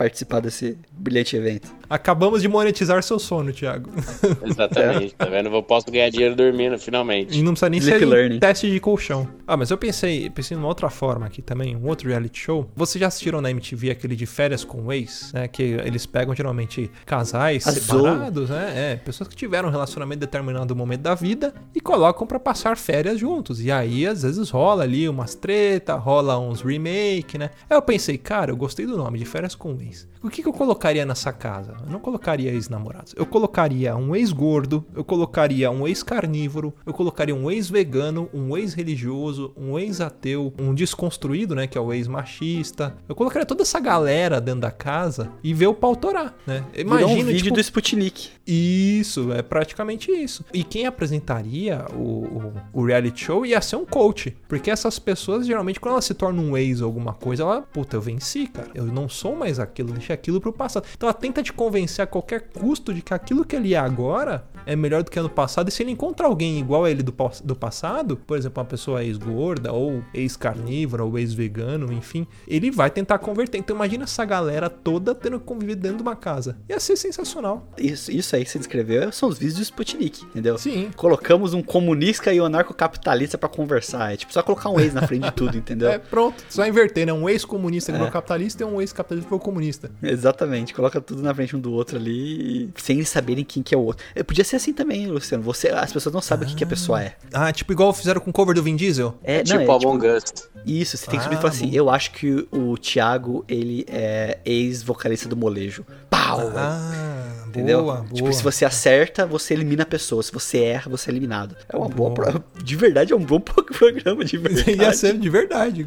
participar 0.00 0.40
desse 0.40 0.78
brilhante 0.90 1.36
evento. 1.36 1.70
Acabamos 1.90 2.40
de 2.40 2.48
monetizar 2.48 3.02
seu 3.02 3.18
sono, 3.18 3.52
Thiago. 3.52 3.90
Exatamente, 4.42 5.14
tá 5.14 5.26
vendo? 5.26 5.50
Eu 5.50 5.62
posso 5.62 5.90
ganhar 5.90 6.08
dinheiro 6.08 6.34
dormindo, 6.34 6.78
finalmente. 6.78 7.38
E 7.38 7.42
não 7.42 7.52
precisa 7.52 7.68
nem 7.68 7.80
Sleep 7.80 7.98
ser 7.98 8.06
um 8.06 8.08
learning. 8.08 8.38
teste 8.38 8.70
de 8.70 8.80
colchão. 8.80 9.28
Ah, 9.46 9.58
mas 9.58 9.70
eu 9.70 9.76
pensei, 9.76 10.30
pensei 10.30 10.56
numa 10.56 10.68
outra 10.68 10.88
forma 10.88 11.26
aqui 11.26 11.42
também, 11.42 11.76
um 11.76 11.86
outro 11.86 12.08
reality 12.08 12.38
show. 12.38 12.70
Vocês 12.74 12.98
já 12.98 13.08
assistiram 13.08 13.42
na 13.42 13.50
MTV 13.50 13.90
aquele 13.90 14.16
de 14.16 14.24
férias 14.24 14.64
com 14.64 14.86
o 14.86 14.92
ex, 14.92 15.32
né? 15.34 15.48
Que 15.48 15.62
eles 15.84 16.06
pegam 16.06 16.34
geralmente 16.34 16.90
casais 17.04 17.66
Azul. 17.66 17.98
separados, 17.98 18.48
né? 18.48 18.72
É, 18.74 18.96
pessoas 18.96 19.28
que 19.28 19.36
tiveram 19.36 19.68
um 19.68 19.72
relacionamento 19.72 20.16
em 20.16 20.20
determinado 20.20 20.74
momento 20.74 21.02
da 21.02 21.14
vida 21.14 21.52
e 21.74 21.80
colocam 21.80 22.26
pra 22.26 22.38
passar 22.40 22.78
férias 22.78 23.18
juntos. 23.18 23.62
E 23.62 23.70
aí, 23.70 24.06
às 24.06 24.22
vezes, 24.22 24.48
rola 24.48 24.84
ali 24.84 25.06
umas 25.06 25.34
treta, 25.34 25.94
rola 25.96 26.38
uns 26.38 26.62
remake, 26.62 27.36
né? 27.36 27.50
Aí 27.68 27.76
eu 27.76 27.82
pensei, 27.82 28.16
cara, 28.16 28.50
eu 28.50 28.56
gostei 28.56 28.86
do 28.86 28.96
nome 28.96 29.18
de 29.18 29.26
férias 29.26 29.54
com 29.54 29.74
o 29.74 29.82
ex. 29.82 29.89
nice. 29.90 30.09
O 30.22 30.28
que, 30.28 30.42
que 30.42 30.48
eu 30.48 30.52
colocaria 30.52 31.06
nessa 31.06 31.32
casa? 31.32 31.74
Eu 31.86 31.90
não 31.90 31.98
colocaria 31.98 32.50
ex-namorados. 32.50 33.14
Eu 33.16 33.24
colocaria 33.24 33.96
um 33.96 34.14
ex-gordo, 34.14 34.84
eu 34.94 35.02
colocaria 35.02 35.70
um 35.70 35.88
ex-carnívoro, 35.88 36.74
eu 36.84 36.92
colocaria 36.92 37.34
um 37.34 37.50
ex-vegano, 37.50 38.28
um 38.34 38.54
ex-religioso, 38.54 39.52
um 39.56 39.78
ex-ateu, 39.78 40.52
um 40.58 40.74
desconstruído, 40.74 41.54
né? 41.54 41.66
Que 41.66 41.78
é 41.78 41.80
o 41.80 41.90
ex-machista. 41.90 42.96
Eu 43.08 43.14
colocaria 43.14 43.46
toda 43.46 43.62
essa 43.62 43.80
galera 43.80 44.40
dentro 44.40 44.60
da 44.60 44.70
casa 44.70 45.32
e 45.42 45.54
ver 45.54 45.68
o 45.68 45.74
pau 45.74 45.96
torar, 45.96 46.34
né? 46.46 46.66
Virou 46.74 46.98
Imagina, 46.98 47.22
um 47.22 47.24
vídeo 47.24 47.44
tipo, 47.44 47.54
do 47.54 47.60
Sputnik. 47.60 48.30
isso, 48.46 49.32
é 49.32 49.40
praticamente 49.40 50.10
isso. 50.10 50.44
E 50.52 50.62
quem 50.62 50.84
apresentaria 50.84 51.86
o, 51.94 52.24
o, 52.24 52.52
o 52.74 52.84
reality 52.84 53.24
show 53.24 53.46
ia 53.46 53.60
ser 53.62 53.76
um 53.76 53.86
coach. 53.86 54.36
Porque 54.46 54.70
essas 54.70 54.98
pessoas, 54.98 55.46
geralmente, 55.46 55.80
quando 55.80 55.92
elas 55.92 56.04
se 56.04 56.12
tornam 56.12 56.44
um 56.44 56.56
ex 56.56 56.82
ou 56.82 56.86
alguma 56.86 57.14
coisa, 57.14 57.42
ela, 57.42 57.62
puta, 57.62 57.96
eu 57.96 58.02
venci, 58.02 58.46
cara. 58.46 58.68
Eu 58.74 58.84
não 58.84 59.08
sou 59.08 59.34
mais 59.34 59.58
aquilo, 59.58 59.94
aquilo 60.12 60.40
pro 60.40 60.52
passado. 60.52 60.86
Então 60.94 61.08
ela 61.08 61.14
tenta 61.14 61.42
te 61.42 61.52
convencer 61.52 62.02
a 62.02 62.06
qualquer 62.06 62.48
custo 62.48 62.92
de 62.92 63.02
que 63.02 63.14
aquilo 63.14 63.44
que 63.44 63.56
ele 63.56 63.74
é 63.74 63.78
agora 63.78 64.44
é 64.66 64.74
melhor 64.76 65.02
do 65.02 65.10
que 65.10 65.18
ano 65.18 65.28
passado. 65.30 65.68
E 65.68 65.72
se 65.72 65.82
ele 65.82 65.90
encontra 65.90 66.26
alguém 66.26 66.58
igual 66.58 66.84
a 66.84 66.90
ele 66.90 67.02
do, 67.02 67.14
do 67.44 67.56
passado, 67.56 68.16
por 68.16 68.36
exemplo, 68.36 68.60
uma 68.62 68.68
pessoa 68.68 69.02
ex-gorda, 69.04 69.72
ou 69.72 70.02
ex-carnívora, 70.14 71.04
ou 71.04 71.18
ex-vegano, 71.18 71.92
enfim, 71.92 72.26
ele 72.46 72.70
vai 72.70 72.90
tentar 72.90 73.18
converter. 73.18 73.58
Então 73.58 73.74
imagina 73.76 74.04
essa 74.04 74.24
galera 74.24 74.68
toda 74.70 75.14
tendo 75.14 75.38
que 75.38 75.46
conviver 75.46 75.74
dentro 75.76 75.98
de 75.98 76.02
uma 76.02 76.16
casa. 76.16 76.56
Ia 76.68 76.80
ser 76.80 76.96
sensacional. 76.96 77.68
Isso, 77.78 78.10
isso 78.10 78.34
aí 78.36 78.44
que 78.44 78.50
você 78.50 78.58
descreveu 78.58 79.10
são 79.12 79.28
os 79.28 79.38
vídeos 79.38 79.56
do 79.58 79.62
Sputnik, 79.62 80.24
entendeu? 80.24 80.58
Sim. 80.58 80.90
Colocamos 80.96 81.54
um 81.54 81.62
comunista 81.62 82.32
e 82.32 82.40
um 82.40 82.44
anarcocapitalista 82.44 83.36
pra 83.38 83.48
conversar. 83.48 84.12
É 84.12 84.16
tipo 84.16 84.32
só 84.32 84.42
colocar 84.42 84.68
um 84.70 84.78
ex 84.78 84.94
na 84.94 85.06
frente 85.06 85.24
de 85.24 85.32
tudo, 85.32 85.56
entendeu? 85.56 85.90
É, 85.90 85.98
pronto. 85.98 86.44
Só 86.48 86.64
inverter, 86.66 87.04
né? 87.06 87.12
Um 87.12 87.28
ex-comunista 87.28 87.90
que 87.90 87.96
É. 87.96 87.98
virou 87.98 88.12
capitalista 88.12 88.62
e 88.62 88.66
um 88.66 88.80
ex-capitalista 88.80 89.24
que 89.26 89.28
virou 89.34 89.40
comunista. 89.40 89.90
Exatamente, 90.02 90.72
coloca 90.72 91.00
tudo 91.00 91.20
na 91.22 91.34
frente 91.34 91.56
um 91.56 91.60
do 91.60 91.72
outro 91.72 91.96
ali, 91.96 92.70
sem 92.76 92.96
eles 92.98 93.08
saberem 93.08 93.42
quem 93.44 93.60
que 93.62 93.74
é 93.74 93.78
o 93.78 93.80
outro. 93.80 94.04
É, 94.14 94.22
podia 94.22 94.44
ser 94.44 94.59
assim 94.60 94.72
também, 94.72 95.06
Luciano. 95.06 95.42
Você, 95.44 95.68
as 95.68 95.92
pessoas 95.92 96.14
não 96.14 96.20
sabem 96.20 96.46
o 96.46 96.50
que, 96.50 96.56
que 96.56 96.64
a 96.64 96.66
pessoa 96.66 97.02
é. 97.02 97.14
Ah, 97.32 97.52
tipo 97.52 97.72
igual 97.72 97.92
fizeram 97.92 98.20
com 98.20 98.30
o 98.30 98.32
cover 98.32 98.54
do 98.54 98.62
Vin 98.62 98.76
Diesel? 98.76 99.14
É, 99.24 99.38
não, 99.38 99.44
tipo 99.44 99.60
é, 99.60 99.74
Among 99.74 100.06
Us. 100.08 100.24
Isso, 100.66 100.96
você 100.96 101.06
tem 101.06 101.18
que 101.18 101.20
Ah, 101.20 101.22
subir 101.24 101.36
e 101.36 101.40
falar 101.40 101.52
assim: 101.52 101.70
eu 101.74 101.88
acho 101.90 102.10
que 102.12 102.46
o 102.52 102.76
Thiago, 102.76 103.44
ele 103.48 103.84
é 103.88 104.38
ex-vocalista 104.44 105.28
do 105.28 105.36
molejo. 105.36 105.84
Pau! 106.10 106.52
Ah, 106.54 107.44
Entendeu? 107.48 107.82
boa, 107.82 107.96
boa. 107.96 108.08
Tipo, 108.12 108.32
se 108.32 108.42
você 108.42 108.64
acerta, 108.64 109.26
você 109.26 109.54
elimina 109.54 109.82
a 109.82 109.86
pessoa. 109.86 110.22
Se 110.22 110.30
você 110.30 110.58
erra, 110.62 110.88
você 110.90 111.10
é 111.10 111.12
eliminado. 111.12 111.56
É 111.68 111.76
uma 111.76 111.88
boa. 111.88 112.10
Boa. 112.10 112.44
De 112.62 112.76
verdade, 112.76 113.12
é 113.12 113.16
um 113.16 113.24
bom 113.24 113.40
pro- 113.40 113.64
programa, 113.72 114.24
de 114.24 114.36
Ia 114.38 114.42
verdade. 114.42 114.96
ser 114.96 115.18
de 115.18 115.28
verdade. 115.30 115.86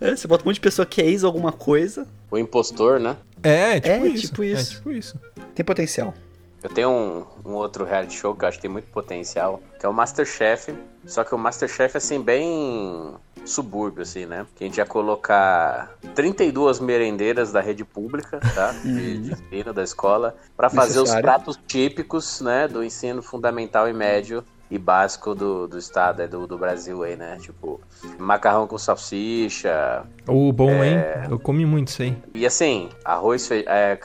É, 0.00 0.16
você 0.16 0.26
bota 0.26 0.44
um 0.44 0.46
monte 0.48 0.54
de 0.54 0.60
pessoa 0.60 0.86
que 0.86 1.00
é 1.02 1.06
ex 1.06 1.24
alguma 1.24 1.52
coisa, 1.52 2.06
O 2.30 2.38
impostor, 2.38 2.98
né? 3.00 3.16
É, 3.42 3.80
tipo 3.80 3.88
É, 4.06 4.08
isso. 4.08 4.26
tipo 4.28 4.44
isso. 4.44 4.72
É 4.72 4.74
tipo 4.76 4.92
isso. 4.92 5.18
tem 5.54 5.64
potencial. 5.64 6.14
Eu 6.62 6.70
tenho 6.70 6.90
um, 6.90 7.26
um 7.44 7.54
outro 7.54 7.84
reality 7.84 8.14
show 8.14 8.34
que 8.34 8.44
eu 8.44 8.48
acho 8.48 8.58
que 8.58 8.62
tem 8.62 8.70
muito 8.70 8.86
potencial, 8.88 9.60
que 9.78 9.84
é 9.84 9.88
o 9.88 9.92
Masterchef. 9.92 10.72
Só 11.04 11.24
que 11.24 11.34
o 11.34 11.38
Masterchef, 11.38 11.96
assim, 11.96 12.20
bem 12.20 13.14
subúrbio, 13.44 14.02
assim, 14.02 14.26
né? 14.26 14.46
Que 14.54 14.64
a 14.64 14.66
gente 14.68 14.76
ia 14.76 14.86
colocar 14.86 15.96
32 16.14 16.78
merendeiras 16.78 17.50
da 17.50 17.60
rede 17.60 17.84
pública, 17.84 18.38
tá? 18.54 18.72
De, 18.84 19.18
de 19.18 19.32
ensino 19.32 19.72
da 19.72 19.82
escola, 19.82 20.36
pra 20.56 20.70
fazer 20.70 21.00
os 21.00 21.12
pratos 21.16 21.58
típicos, 21.66 22.40
né? 22.40 22.68
Do 22.68 22.84
ensino 22.84 23.22
fundamental 23.22 23.88
e 23.88 23.92
médio 23.92 24.44
e 24.74 24.78
básico 24.78 25.34
do, 25.34 25.68
do 25.68 25.76
estado, 25.76 26.22
é, 26.22 26.26
do, 26.26 26.46
do 26.46 26.56
Brasil 26.56 27.02
aí, 27.02 27.14
né? 27.14 27.36
Tipo, 27.38 27.78
macarrão 28.18 28.66
com 28.66 28.78
salsicha, 28.78 30.02
O 30.26 30.50
bom, 30.50 30.70
É. 30.70 30.88
hein? 30.88 31.28
Eu 31.30 31.38
comi 31.38 31.66
muito 31.66 31.88
isso 31.88 32.00
aí. 32.02 32.16
e 32.34 32.46
assim, 32.46 32.88
arroz, 33.04 33.46
fe... 33.46 33.64
é, 33.68 33.98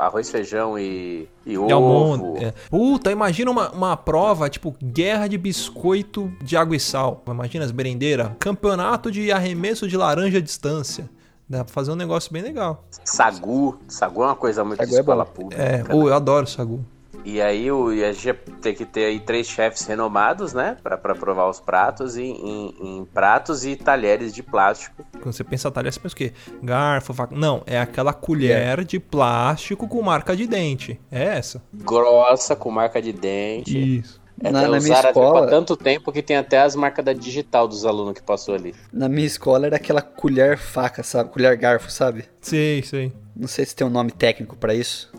arroz 0.00 0.30
feijão 0.30 0.78
e, 0.78 1.28
e 1.44 1.58
ovo. 1.58 1.68
E 1.68 1.72
almond- 1.72 2.42
é. 2.42 2.54
Puta, 2.70 3.12
imagina 3.12 3.50
uma, 3.50 3.70
uma 3.70 3.96
prova, 3.98 4.48
tipo, 4.48 4.74
guerra 4.82 5.28
de 5.28 5.36
biscoito 5.36 6.32
de 6.42 6.56
água 6.56 6.74
e 6.74 6.80
sal. 6.80 7.22
Imagina 7.28 7.64
as 7.66 7.72
merendeiras. 7.72 8.30
Campeonato 8.38 9.10
de 9.10 9.30
arremesso 9.30 9.86
de 9.86 9.96
laranja 9.96 10.38
à 10.38 10.40
distância. 10.40 11.08
Dá 11.46 11.62
pra 11.62 11.72
fazer 11.74 11.92
um 11.92 11.96
negócio 11.96 12.32
bem 12.32 12.42
legal. 12.42 12.82
Sagu. 13.04 13.78
Sagu 13.86 14.22
é 14.22 14.26
uma 14.28 14.34
coisa 14.36 14.64
muito 14.64 14.78
Sagu 14.78 14.90
de 14.90 14.96
é 14.96 15.00
escola 15.00 15.24
bom. 15.26 15.30
pública. 15.30 15.62
É, 15.62 15.84
oh, 15.92 16.08
eu 16.08 16.14
adoro 16.14 16.46
sagu. 16.46 16.82
E 17.24 17.40
aí 17.40 17.70
o, 17.70 17.92
e 17.92 18.04
a 18.04 18.12
gente 18.12 18.26
ia 18.26 18.34
ter 18.34 18.74
que 18.74 18.84
ter 18.84 19.04
aí 19.06 19.20
três 19.20 19.46
chefes 19.46 19.86
renomados, 19.86 20.52
né? 20.52 20.76
Pra, 20.82 20.96
pra 20.96 21.14
provar 21.14 21.48
os 21.48 21.60
pratos 21.60 22.16
em, 22.16 22.30
em- 22.32 22.74
em 23.00 23.04
pratos 23.04 23.64
e 23.64 23.76
talheres 23.76 24.34
de 24.34 24.42
plástico. 24.42 25.04
Quando 25.20 25.32
você 25.34 25.44
pensa 25.44 25.70
talher, 25.70 25.92
você 25.92 26.00
pensa 26.00 26.14
o 26.14 26.16
quê? 26.18 26.32
Garfo, 26.62 27.12
faca. 27.14 27.34
Não, 27.34 27.62
é 27.66 27.78
aquela 27.80 28.12
colher 28.12 28.84
de 28.84 28.98
plástico 29.00 29.88
com 29.88 30.02
marca 30.02 30.36
de 30.36 30.46
dente. 30.46 31.00
É 31.10 31.24
essa. 31.24 31.62
Grossa, 31.72 32.54
com 32.56 32.70
marca 32.70 33.00
de 33.00 33.12
dente. 33.12 33.98
Isso. 33.98 34.20
É, 34.42 34.50
Na- 34.50 34.60
até 34.60 34.68
na 34.68 34.78
minha 34.80 34.92
usaram 34.92 35.08
escola- 35.10 35.46
há 35.46 35.48
tanto 35.48 35.76
tempo 35.76 36.10
que 36.10 36.20
tem 36.20 36.36
até 36.36 36.60
as 36.60 36.74
marcas 36.74 37.04
da 37.04 37.12
digital 37.12 37.68
dos 37.68 37.86
alunos 37.86 38.14
que 38.14 38.22
passou 38.22 38.54
ali. 38.54 38.74
Na 38.92 39.08
minha 39.08 39.26
escola 39.26 39.66
era 39.66 39.76
aquela 39.76 40.02
colher 40.02 40.58
faca, 40.58 41.02
sabe? 41.04 41.30
Colher 41.30 41.56
garfo, 41.56 41.90
sabe? 41.90 42.24
Sei, 42.40 42.82
sei. 42.82 43.12
Não 43.36 43.48
sei 43.48 43.64
se 43.64 43.74
tem 43.74 43.86
um 43.86 43.90
nome 43.90 44.10
técnico 44.12 44.56
pra 44.56 44.74
isso. 44.74 45.10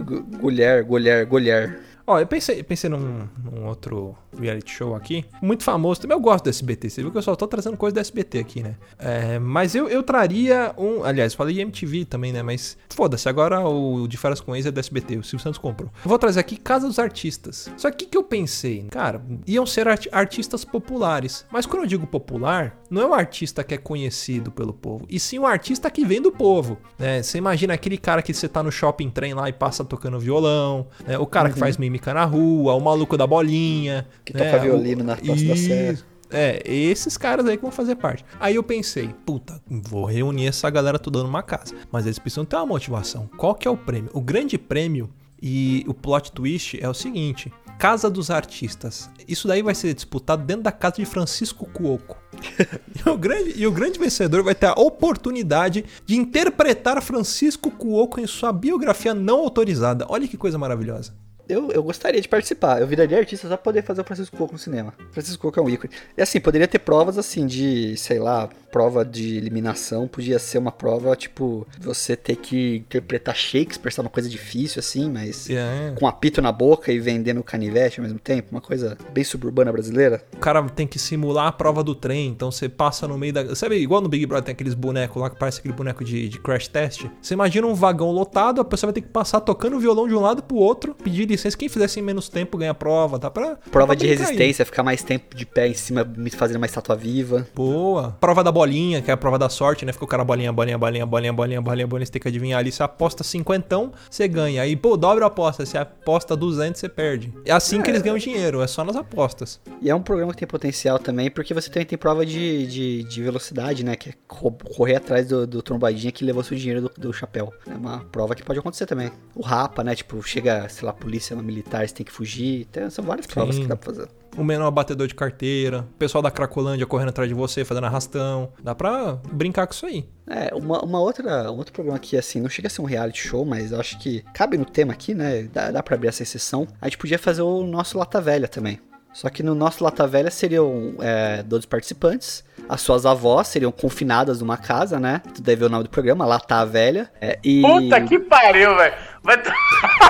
Gu- 0.00 0.22
Gulher, 0.38 0.84
golher, 0.84 1.26
golher. 1.26 1.80
Ó, 2.10 2.18
eu 2.18 2.26
pensei, 2.26 2.62
pensei 2.62 2.90
num, 2.90 3.28
num 3.44 3.66
outro 3.66 4.16
reality 4.38 4.72
show 4.72 4.94
aqui, 4.94 5.24
muito 5.40 5.62
famoso. 5.62 6.00
Também 6.00 6.16
eu 6.16 6.20
gosto 6.20 6.44
do 6.44 6.50
SBT, 6.50 6.90
você 6.90 7.02
viu 7.02 7.10
que 7.12 7.18
eu 7.18 7.22
só 7.22 7.36
tô 7.36 7.46
trazendo 7.46 7.76
coisa 7.76 7.94
do 7.94 8.00
SBT 8.00 8.38
aqui, 8.40 8.62
né? 8.62 8.74
É, 8.98 9.38
mas 9.38 9.74
eu, 9.74 9.88
eu 9.88 10.02
traria 10.02 10.74
um. 10.76 11.04
Aliás, 11.04 11.34
falei 11.34 11.60
MTV 11.60 12.04
também, 12.06 12.32
né? 12.32 12.42
Mas 12.42 12.76
foda-se, 12.88 13.28
agora 13.28 13.60
o 13.60 14.08
de 14.08 14.16
Férias 14.16 14.40
com 14.40 14.56
Ex 14.56 14.66
é 14.66 14.70
do 14.70 14.80
SBT, 14.80 15.16
o 15.18 15.22
Silvio 15.22 15.42
Santos 15.44 15.58
comprou. 15.58 15.90
Eu 16.04 16.08
vou 16.08 16.18
trazer 16.18 16.40
aqui 16.40 16.56
Casa 16.56 16.86
dos 16.86 16.98
Artistas. 16.98 17.70
Só 17.76 17.90
que 17.90 18.04
o 18.04 18.08
que 18.08 18.16
eu 18.16 18.24
pensei? 18.24 18.86
Cara, 18.90 19.22
iam 19.46 19.64
ser 19.66 19.86
art- 19.86 20.08
artistas 20.10 20.64
populares. 20.64 21.46
Mas 21.50 21.66
quando 21.66 21.82
eu 21.84 21.88
digo 21.88 22.06
popular, 22.06 22.76
não 22.90 23.02
é 23.02 23.06
um 23.06 23.14
artista 23.14 23.62
que 23.62 23.74
é 23.74 23.78
conhecido 23.78 24.50
pelo 24.50 24.72
povo, 24.72 25.06
e 25.08 25.20
sim 25.20 25.38
um 25.38 25.46
artista 25.46 25.90
que 25.90 26.04
vem 26.04 26.20
do 26.20 26.32
povo, 26.32 26.76
né? 26.98 27.22
Você 27.22 27.38
imagina 27.38 27.74
aquele 27.74 27.96
cara 27.98 28.22
que 28.22 28.34
você 28.34 28.48
tá 28.48 28.62
no 28.62 28.72
shopping 28.72 29.10
trem 29.10 29.34
lá 29.34 29.48
e 29.48 29.52
passa 29.52 29.84
tocando 29.84 30.18
violão, 30.18 30.86
né? 31.06 31.18
O 31.18 31.26
cara 31.26 31.48
que 31.50 31.58
faz 31.58 31.76
mímica 32.00 32.14
na 32.14 32.24
rua, 32.24 32.74
o 32.74 32.80
maluco 32.80 33.16
da 33.16 33.26
bolinha, 33.26 34.06
Que 34.24 34.32
né? 34.34 34.44
toca 34.44 34.62
violino 34.62 35.04
na 35.04 35.16
Praça 35.16 35.44
da 35.44 35.56
Sé. 35.56 35.92
Isso. 35.92 36.06
É, 36.32 36.62
esses 36.64 37.16
caras 37.16 37.44
aí 37.46 37.56
que 37.56 37.62
vão 37.62 37.72
fazer 37.72 37.96
parte. 37.96 38.24
Aí 38.38 38.54
eu 38.54 38.62
pensei, 38.62 39.10
puta, 39.26 39.60
vou 39.68 40.04
reunir 40.04 40.46
essa 40.46 40.70
galera 40.70 40.98
toda 40.98 41.22
numa 41.22 41.42
casa. 41.42 41.74
Mas 41.90 42.06
eles 42.06 42.18
precisam 42.20 42.44
ter 42.44 42.56
uma 42.56 42.66
motivação. 42.66 43.28
Qual 43.36 43.54
que 43.54 43.66
é 43.66 43.70
o 43.70 43.76
prêmio? 43.76 44.10
O 44.14 44.20
grande 44.20 44.56
prêmio 44.56 45.10
e 45.42 45.84
o 45.88 45.94
plot 45.94 46.30
twist 46.30 46.78
é 46.80 46.88
o 46.88 46.94
seguinte: 46.94 47.52
Casa 47.80 48.08
dos 48.08 48.30
Artistas. 48.30 49.10
Isso 49.26 49.48
daí 49.48 49.60
vai 49.60 49.74
ser 49.74 49.92
disputado 49.92 50.44
dentro 50.44 50.62
da 50.62 50.70
casa 50.70 50.96
de 50.96 51.04
Francisco 51.04 51.66
Cuoco. 51.66 52.16
E 53.04 53.08
o, 53.08 53.16
grande, 53.16 53.54
e 53.56 53.66
o 53.66 53.72
grande 53.72 53.98
vencedor 53.98 54.42
vai 54.44 54.54
ter 54.54 54.66
a 54.66 54.74
oportunidade 54.74 55.84
de 56.04 56.16
interpretar 56.16 57.00
Francisco 57.02 57.70
Cuoco 57.70 58.20
em 58.20 58.26
sua 58.26 58.52
biografia 58.52 59.14
não 59.14 59.40
autorizada. 59.40 60.04
Olha 60.08 60.28
que 60.28 60.36
coisa 60.36 60.58
maravilhosa. 60.58 61.14
Eu, 61.50 61.70
eu 61.72 61.82
gostaria 61.82 62.20
de 62.20 62.28
participar. 62.28 62.80
Eu 62.80 62.86
viraria 62.86 63.18
artista 63.18 63.48
só 63.48 63.56
pra 63.56 63.64
poder 63.64 63.82
fazer 63.82 64.00
o 64.00 64.04
Francisco 64.04 64.36
Coco 64.36 64.52
no 64.52 64.58
cinema. 64.58 64.94
Francisco 65.12 65.42
Coco 65.42 65.58
é 65.58 65.62
um 65.62 65.68
ícone. 65.68 65.92
E 66.16 66.22
assim, 66.22 66.40
poderia 66.40 66.68
ter 66.68 66.78
provas 66.78 67.18
assim 67.18 67.46
de, 67.46 67.96
sei 67.96 68.18
lá, 68.18 68.48
prova 68.70 69.04
de 69.04 69.36
eliminação. 69.36 70.06
Podia 70.06 70.38
ser 70.38 70.58
uma 70.58 70.70
prova, 70.70 71.14
tipo, 71.16 71.66
você 71.80 72.16
ter 72.16 72.36
que 72.36 72.76
interpretar 72.76 73.34
Shakespeare, 73.34 73.92
sabe? 73.92 74.06
Uma 74.06 74.12
coisa 74.12 74.28
difícil 74.28 74.78
assim, 74.80 75.10
mas 75.10 75.50
É. 75.50 75.92
com 75.98 76.06
apito 76.06 76.40
na 76.40 76.52
boca 76.52 76.92
e 76.92 76.98
vendendo 76.98 77.42
canivete 77.42 78.00
ao 78.00 78.04
mesmo 78.04 78.18
tempo. 78.18 78.48
Uma 78.52 78.60
coisa 78.60 78.96
bem 79.12 79.24
suburbana 79.24 79.72
brasileira. 79.72 80.22
O 80.32 80.38
cara 80.38 80.62
tem 80.68 80.86
que 80.86 80.98
simular 80.98 81.48
a 81.48 81.52
prova 81.52 81.82
do 81.82 81.94
trem, 81.94 82.28
então 82.28 82.50
você 82.50 82.68
passa 82.68 83.08
no 83.08 83.18
meio 83.18 83.32
da. 83.32 83.54
Sabe, 83.56 83.76
igual 83.76 84.00
no 84.00 84.08
Big 84.08 84.24
Brother 84.26 84.44
tem 84.44 84.52
aqueles 84.52 84.74
bonecos 84.74 85.20
lá 85.20 85.28
que 85.28 85.36
parece 85.38 85.58
aquele 85.58 85.74
boneco 85.74 86.04
de, 86.04 86.28
de 86.28 86.38
crash 86.38 86.68
test? 86.68 87.06
Você 87.20 87.34
imagina 87.34 87.66
um 87.66 87.74
vagão 87.74 88.10
lotado, 88.12 88.60
a 88.60 88.64
pessoa 88.64 88.88
vai 88.88 88.94
ter 88.94 89.00
que 89.06 89.12
passar 89.12 89.40
tocando 89.40 89.78
violão 89.80 90.06
de 90.06 90.14
um 90.14 90.20
lado 90.20 90.42
pro 90.42 90.56
outro, 90.56 90.94
pedir 90.94 91.26
licença. 91.26 91.39
Quem 91.56 91.68
fizesse 91.68 91.98
em 92.00 92.02
menos 92.02 92.28
tempo 92.28 92.56
ganha 92.58 92.70
a 92.70 92.74
prova, 92.74 93.18
tá? 93.18 93.30
Pra, 93.30 93.56
Prova 93.70 93.88
pra 93.88 93.94
de 93.94 94.06
brincar 94.06 94.22
aí. 94.22 94.26
resistência, 94.26 94.64
ficar 94.64 94.82
mais 94.82 95.02
tempo 95.02 95.34
de 95.34 95.44
pé 95.46 95.68
em 95.68 95.74
cima, 95.74 96.04
me 96.04 96.30
fazendo 96.30 96.56
uma 96.56 96.66
estátua 96.66 96.96
viva. 96.96 97.46
Boa. 97.54 98.16
Prova 98.20 98.42
da 98.44 98.52
bolinha, 98.52 99.00
que 99.02 99.10
é 99.10 99.14
a 99.14 99.16
prova 99.16 99.38
da 99.38 99.48
sorte, 99.48 99.84
né? 99.84 99.92
Fica 99.92 100.04
o 100.04 100.08
cara 100.08 100.24
bolinha, 100.24 100.52
bolinha, 100.52 100.78
bolinha, 100.78 101.06
bolinha, 101.06 101.32
bolinha, 101.32 101.60
bolinha, 101.60 101.86
bolinha. 101.86 102.06
Você 102.06 102.12
tem 102.12 102.22
que 102.22 102.28
adivinhar 102.28 102.58
ali. 102.58 102.70
Você 102.72 102.82
aposta 102.82 103.24
cinquentão, 103.24 103.92
você 104.10 104.26
ganha. 104.28 104.62
Aí, 104.62 104.76
pô, 104.76 104.96
dobra 104.96 105.24
a 105.24 105.28
aposta. 105.28 105.64
Se 105.66 105.76
aposta 105.78 106.36
200, 106.36 106.78
você 106.80 106.88
perde. 106.88 107.32
É 107.44 107.52
assim 107.52 107.80
que 107.82 107.90
eles 107.90 108.02
ganham 108.02 108.18
dinheiro, 108.18 108.62
é 108.62 108.66
só 108.66 108.84
nas 108.84 108.96
apostas. 108.96 109.60
E 109.80 109.88
é 109.90 109.94
um 109.94 110.02
programa 110.02 110.32
que 110.32 110.38
tem 110.38 110.48
potencial 110.48 110.98
também, 110.98 111.30
porque 111.30 111.54
você 111.54 111.68
também 111.70 111.86
tem 111.86 111.98
prova 111.98 112.24
de, 112.26 112.66
de, 112.66 113.04
de 113.04 113.22
velocidade, 113.22 113.84
né? 113.84 113.96
Que 113.96 114.10
é 114.10 114.12
co- 114.26 114.50
correr 114.52 114.96
atrás 114.96 115.26
do, 115.28 115.46
do 115.46 115.62
trombadinha 115.62 116.12
que 116.12 116.24
levou 116.24 116.42
seu 116.42 116.56
dinheiro 116.56 116.82
do, 116.82 116.90
do 116.96 117.12
chapéu. 117.12 117.52
É 117.68 117.74
uma 117.74 118.00
prova 118.12 118.34
que 118.34 118.42
pode 118.42 118.58
acontecer 118.58 118.86
também. 118.86 119.10
O 119.34 119.42
rapa, 119.42 119.82
né? 119.84 119.94
Tipo, 119.94 120.20
chega, 120.22 120.68
sei 120.68 120.84
lá, 120.86 120.92
polícia 120.92 121.29
militar, 121.36 121.86
você 121.86 121.94
tem 121.94 122.06
que 122.06 122.12
fugir. 122.12 122.66
Então, 122.70 122.90
são 122.90 123.04
várias 123.04 123.26
provas 123.26 123.54
Sim. 123.54 123.62
que 123.62 123.68
dá 123.68 123.76
pra 123.76 123.92
fazer. 123.92 124.08
O 124.36 124.44
menor 124.44 124.70
batedor 124.70 125.06
de 125.08 125.14
carteira, 125.14 125.80
o 125.80 125.98
pessoal 125.98 126.22
da 126.22 126.30
Cracolândia 126.30 126.86
correndo 126.86 127.08
atrás 127.08 127.28
de 127.28 127.34
você, 127.34 127.64
fazendo 127.64 127.84
arrastão. 127.84 128.52
Dá 128.62 128.74
pra 128.74 129.18
brincar 129.32 129.66
com 129.66 129.72
isso 129.72 129.86
aí. 129.86 130.08
É, 130.28 130.54
uma, 130.54 130.84
uma 130.84 131.00
outra, 131.00 131.50
um 131.50 131.56
outro 131.56 131.72
programa 131.72 131.98
que, 131.98 132.16
assim, 132.16 132.40
não 132.40 132.48
chega 132.48 132.68
a 132.68 132.70
ser 132.70 132.80
um 132.80 132.84
reality 132.84 133.20
show, 133.20 133.44
mas 133.44 133.72
eu 133.72 133.80
acho 133.80 133.98
que 133.98 134.24
cabe 134.32 134.56
no 134.56 134.64
tema 134.64 134.92
aqui, 134.92 135.14
né? 135.14 135.48
Dá, 135.52 135.70
dá 135.70 135.82
pra 135.82 135.96
abrir 135.96 136.08
essa 136.08 136.22
exceção. 136.22 136.66
A 136.80 136.86
gente 136.86 136.98
podia 136.98 137.18
fazer 137.18 137.42
o 137.42 137.64
nosso 137.64 137.98
Lata 137.98 138.20
Velha 138.20 138.46
também. 138.46 138.78
Só 139.12 139.28
que 139.28 139.42
no 139.42 139.54
nosso 139.54 139.82
Lata 139.82 140.06
Velha 140.06 140.30
seriam 140.30 140.94
é, 141.00 141.42
12 141.42 141.66
participantes. 141.66 142.44
As 142.68 142.80
suas 142.80 143.04
avós 143.04 143.48
seriam 143.48 143.72
confinadas 143.72 144.40
numa 144.40 144.56
casa, 144.56 145.00
né? 145.00 145.20
Tu 145.34 145.42
deve 145.42 145.60
ver 145.60 145.66
o 145.66 145.68
nome 145.68 145.84
do 145.84 145.90
programa, 145.90 146.24
Lata 146.24 146.64
Velha. 146.64 147.10
É, 147.20 147.38
e... 147.42 147.60
Puta 147.62 148.00
que 148.02 148.18
pariu, 148.20 148.76
velho. 148.76 148.94
Vai 149.22 149.42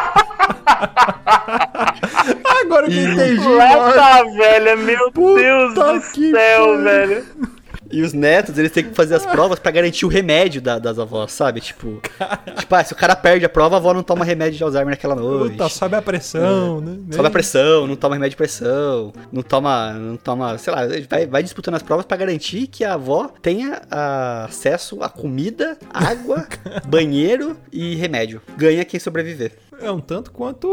Agora 2.62 2.86
que 2.88 2.96
eu 2.98 3.12
entendi. 3.12 3.48
Lata 3.48 4.24
velha, 4.36 4.76
meu 4.76 5.10
Deus 5.10 5.74
do 5.74 6.00
céu, 6.30 6.82
velho. 6.82 7.24
E 7.92 8.02
os 8.02 8.12
netos, 8.12 8.56
eles 8.56 8.70
têm 8.70 8.84
que 8.84 8.94
fazer 8.94 9.16
as 9.16 9.26
provas 9.26 9.58
pra 9.58 9.72
garantir 9.72 10.06
o 10.06 10.08
remédio 10.08 10.62
da- 10.62 10.78
das 10.78 10.96
avós, 10.96 11.32
sabe? 11.32 11.60
Tipo, 11.60 12.00
tipo 12.56 12.72
ah, 12.72 12.84
se 12.84 12.92
o 12.92 12.96
cara 12.96 13.16
perde 13.16 13.44
a 13.44 13.48
prova, 13.48 13.74
a 13.74 13.78
avó 13.78 13.92
não 13.92 14.04
toma 14.04 14.24
remédio 14.24 14.56
de 14.58 14.62
Alzheimer 14.62 14.90
naquela 14.90 15.16
noite. 15.16 15.52
Puta, 15.56 15.68
sobe 15.68 15.96
a 15.96 16.02
pressão, 16.02 16.80
né? 16.80 16.98
Sobe 17.10 17.26
a 17.26 17.30
pressão, 17.32 17.88
não 17.88 17.96
toma 17.96 18.14
remédio 18.14 18.30
de 18.30 18.36
pressão, 18.36 19.12
não 19.32 19.42
toma, 19.42 19.92
não 19.94 20.16
toma, 20.16 20.56
sei 20.56 20.72
lá, 20.72 20.82
vai, 21.08 21.26
vai 21.26 21.42
disputando 21.42 21.74
as 21.74 21.82
provas 21.82 22.06
pra 22.06 22.16
garantir 22.16 22.68
que 22.68 22.84
a 22.84 22.94
avó 22.94 23.28
tenha 23.42 23.82
ah, 23.90 24.44
acesso 24.48 25.02
a 25.02 25.08
comida, 25.08 25.76
água, 25.92 26.46
banheiro 26.86 27.56
e 27.72 27.96
remédio. 27.96 28.40
Ganha 28.56 28.84
quem 28.84 29.00
sobreviver. 29.00 29.50
É 29.80 29.90
um 29.90 30.00
tanto 30.00 30.30
quanto, 30.30 30.68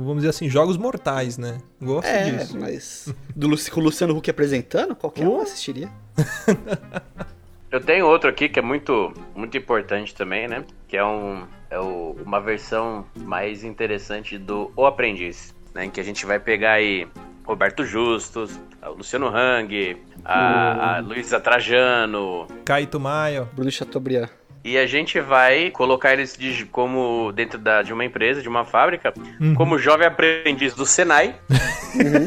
vamos 0.00 0.16
dizer 0.18 0.30
assim, 0.30 0.48
jogos 0.48 0.76
mortais, 0.76 1.36
né? 1.38 1.58
Gosto 1.80 2.08
É, 2.08 2.30
disso. 2.30 2.58
mas 2.58 3.14
do 3.36 3.48
com 3.70 3.80
o 3.80 3.84
Luciano 3.84 4.16
Huck 4.16 4.30
apresentando, 4.30 4.94
qualquer 4.96 5.26
um 5.26 5.40
assistiria. 5.40 5.88
Eu 7.70 7.80
tenho 7.82 8.06
outro 8.06 8.30
aqui 8.30 8.48
que 8.48 8.58
é 8.58 8.62
muito, 8.62 9.12
muito 9.36 9.56
importante 9.56 10.14
também, 10.14 10.48
né? 10.48 10.64
Que 10.88 10.96
é, 10.96 11.04
um, 11.04 11.44
é 11.70 11.78
o- 11.78 12.16
uma 12.24 12.40
versão 12.40 13.04
mais 13.14 13.62
interessante 13.62 14.38
do 14.38 14.72
O 14.74 14.86
Aprendiz, 14.86 15.54
né? 15.74 15.84
Em 15.84 15.90
que 15.90 16.00
a 16.00 16.02
gente 16.02 16.24
vai 16.24 16.38
pegar 16.40 16.72
aí 16.72 17.06
Roberto 17.44 17.84
Justus, 17.84 18.58
o 18.82 18.92
Luciano 18.92 19.28
Hang, 19.28 19.98
a, 20.24 20.96
a 20.96 21.00
Luísa 21.00 21.38
Trajano, 21.38 22.46
Caíto 22.64 22.98
Maia. 22.98 23.46
Bruno 23.54 23.70
Chateaubriand. 23.70 24.30
E 24.64 24.76
a 24.76 24.86
gente 24.86 25.20
vai 25.20 25.70
colocar 25.70 26.12
eles 26.12 26.36
de- 26.36 26.64
como 26.66 27.32
dentro 27.32 27.58
da, 27.58 27.82
de 27.82 27.92
uma 27.92 28.04
empresa, 28.04 28.42
de 28.42 28.48
uma 28.48 28.64
fábrica, 28.64 29.12
Uhum. 29.40 29.54
como 29.54 29.78
jovem 29.78 30.06
aprendiz 30.06 30.74
do 30.74 30.84
Senai. 30.86 31.34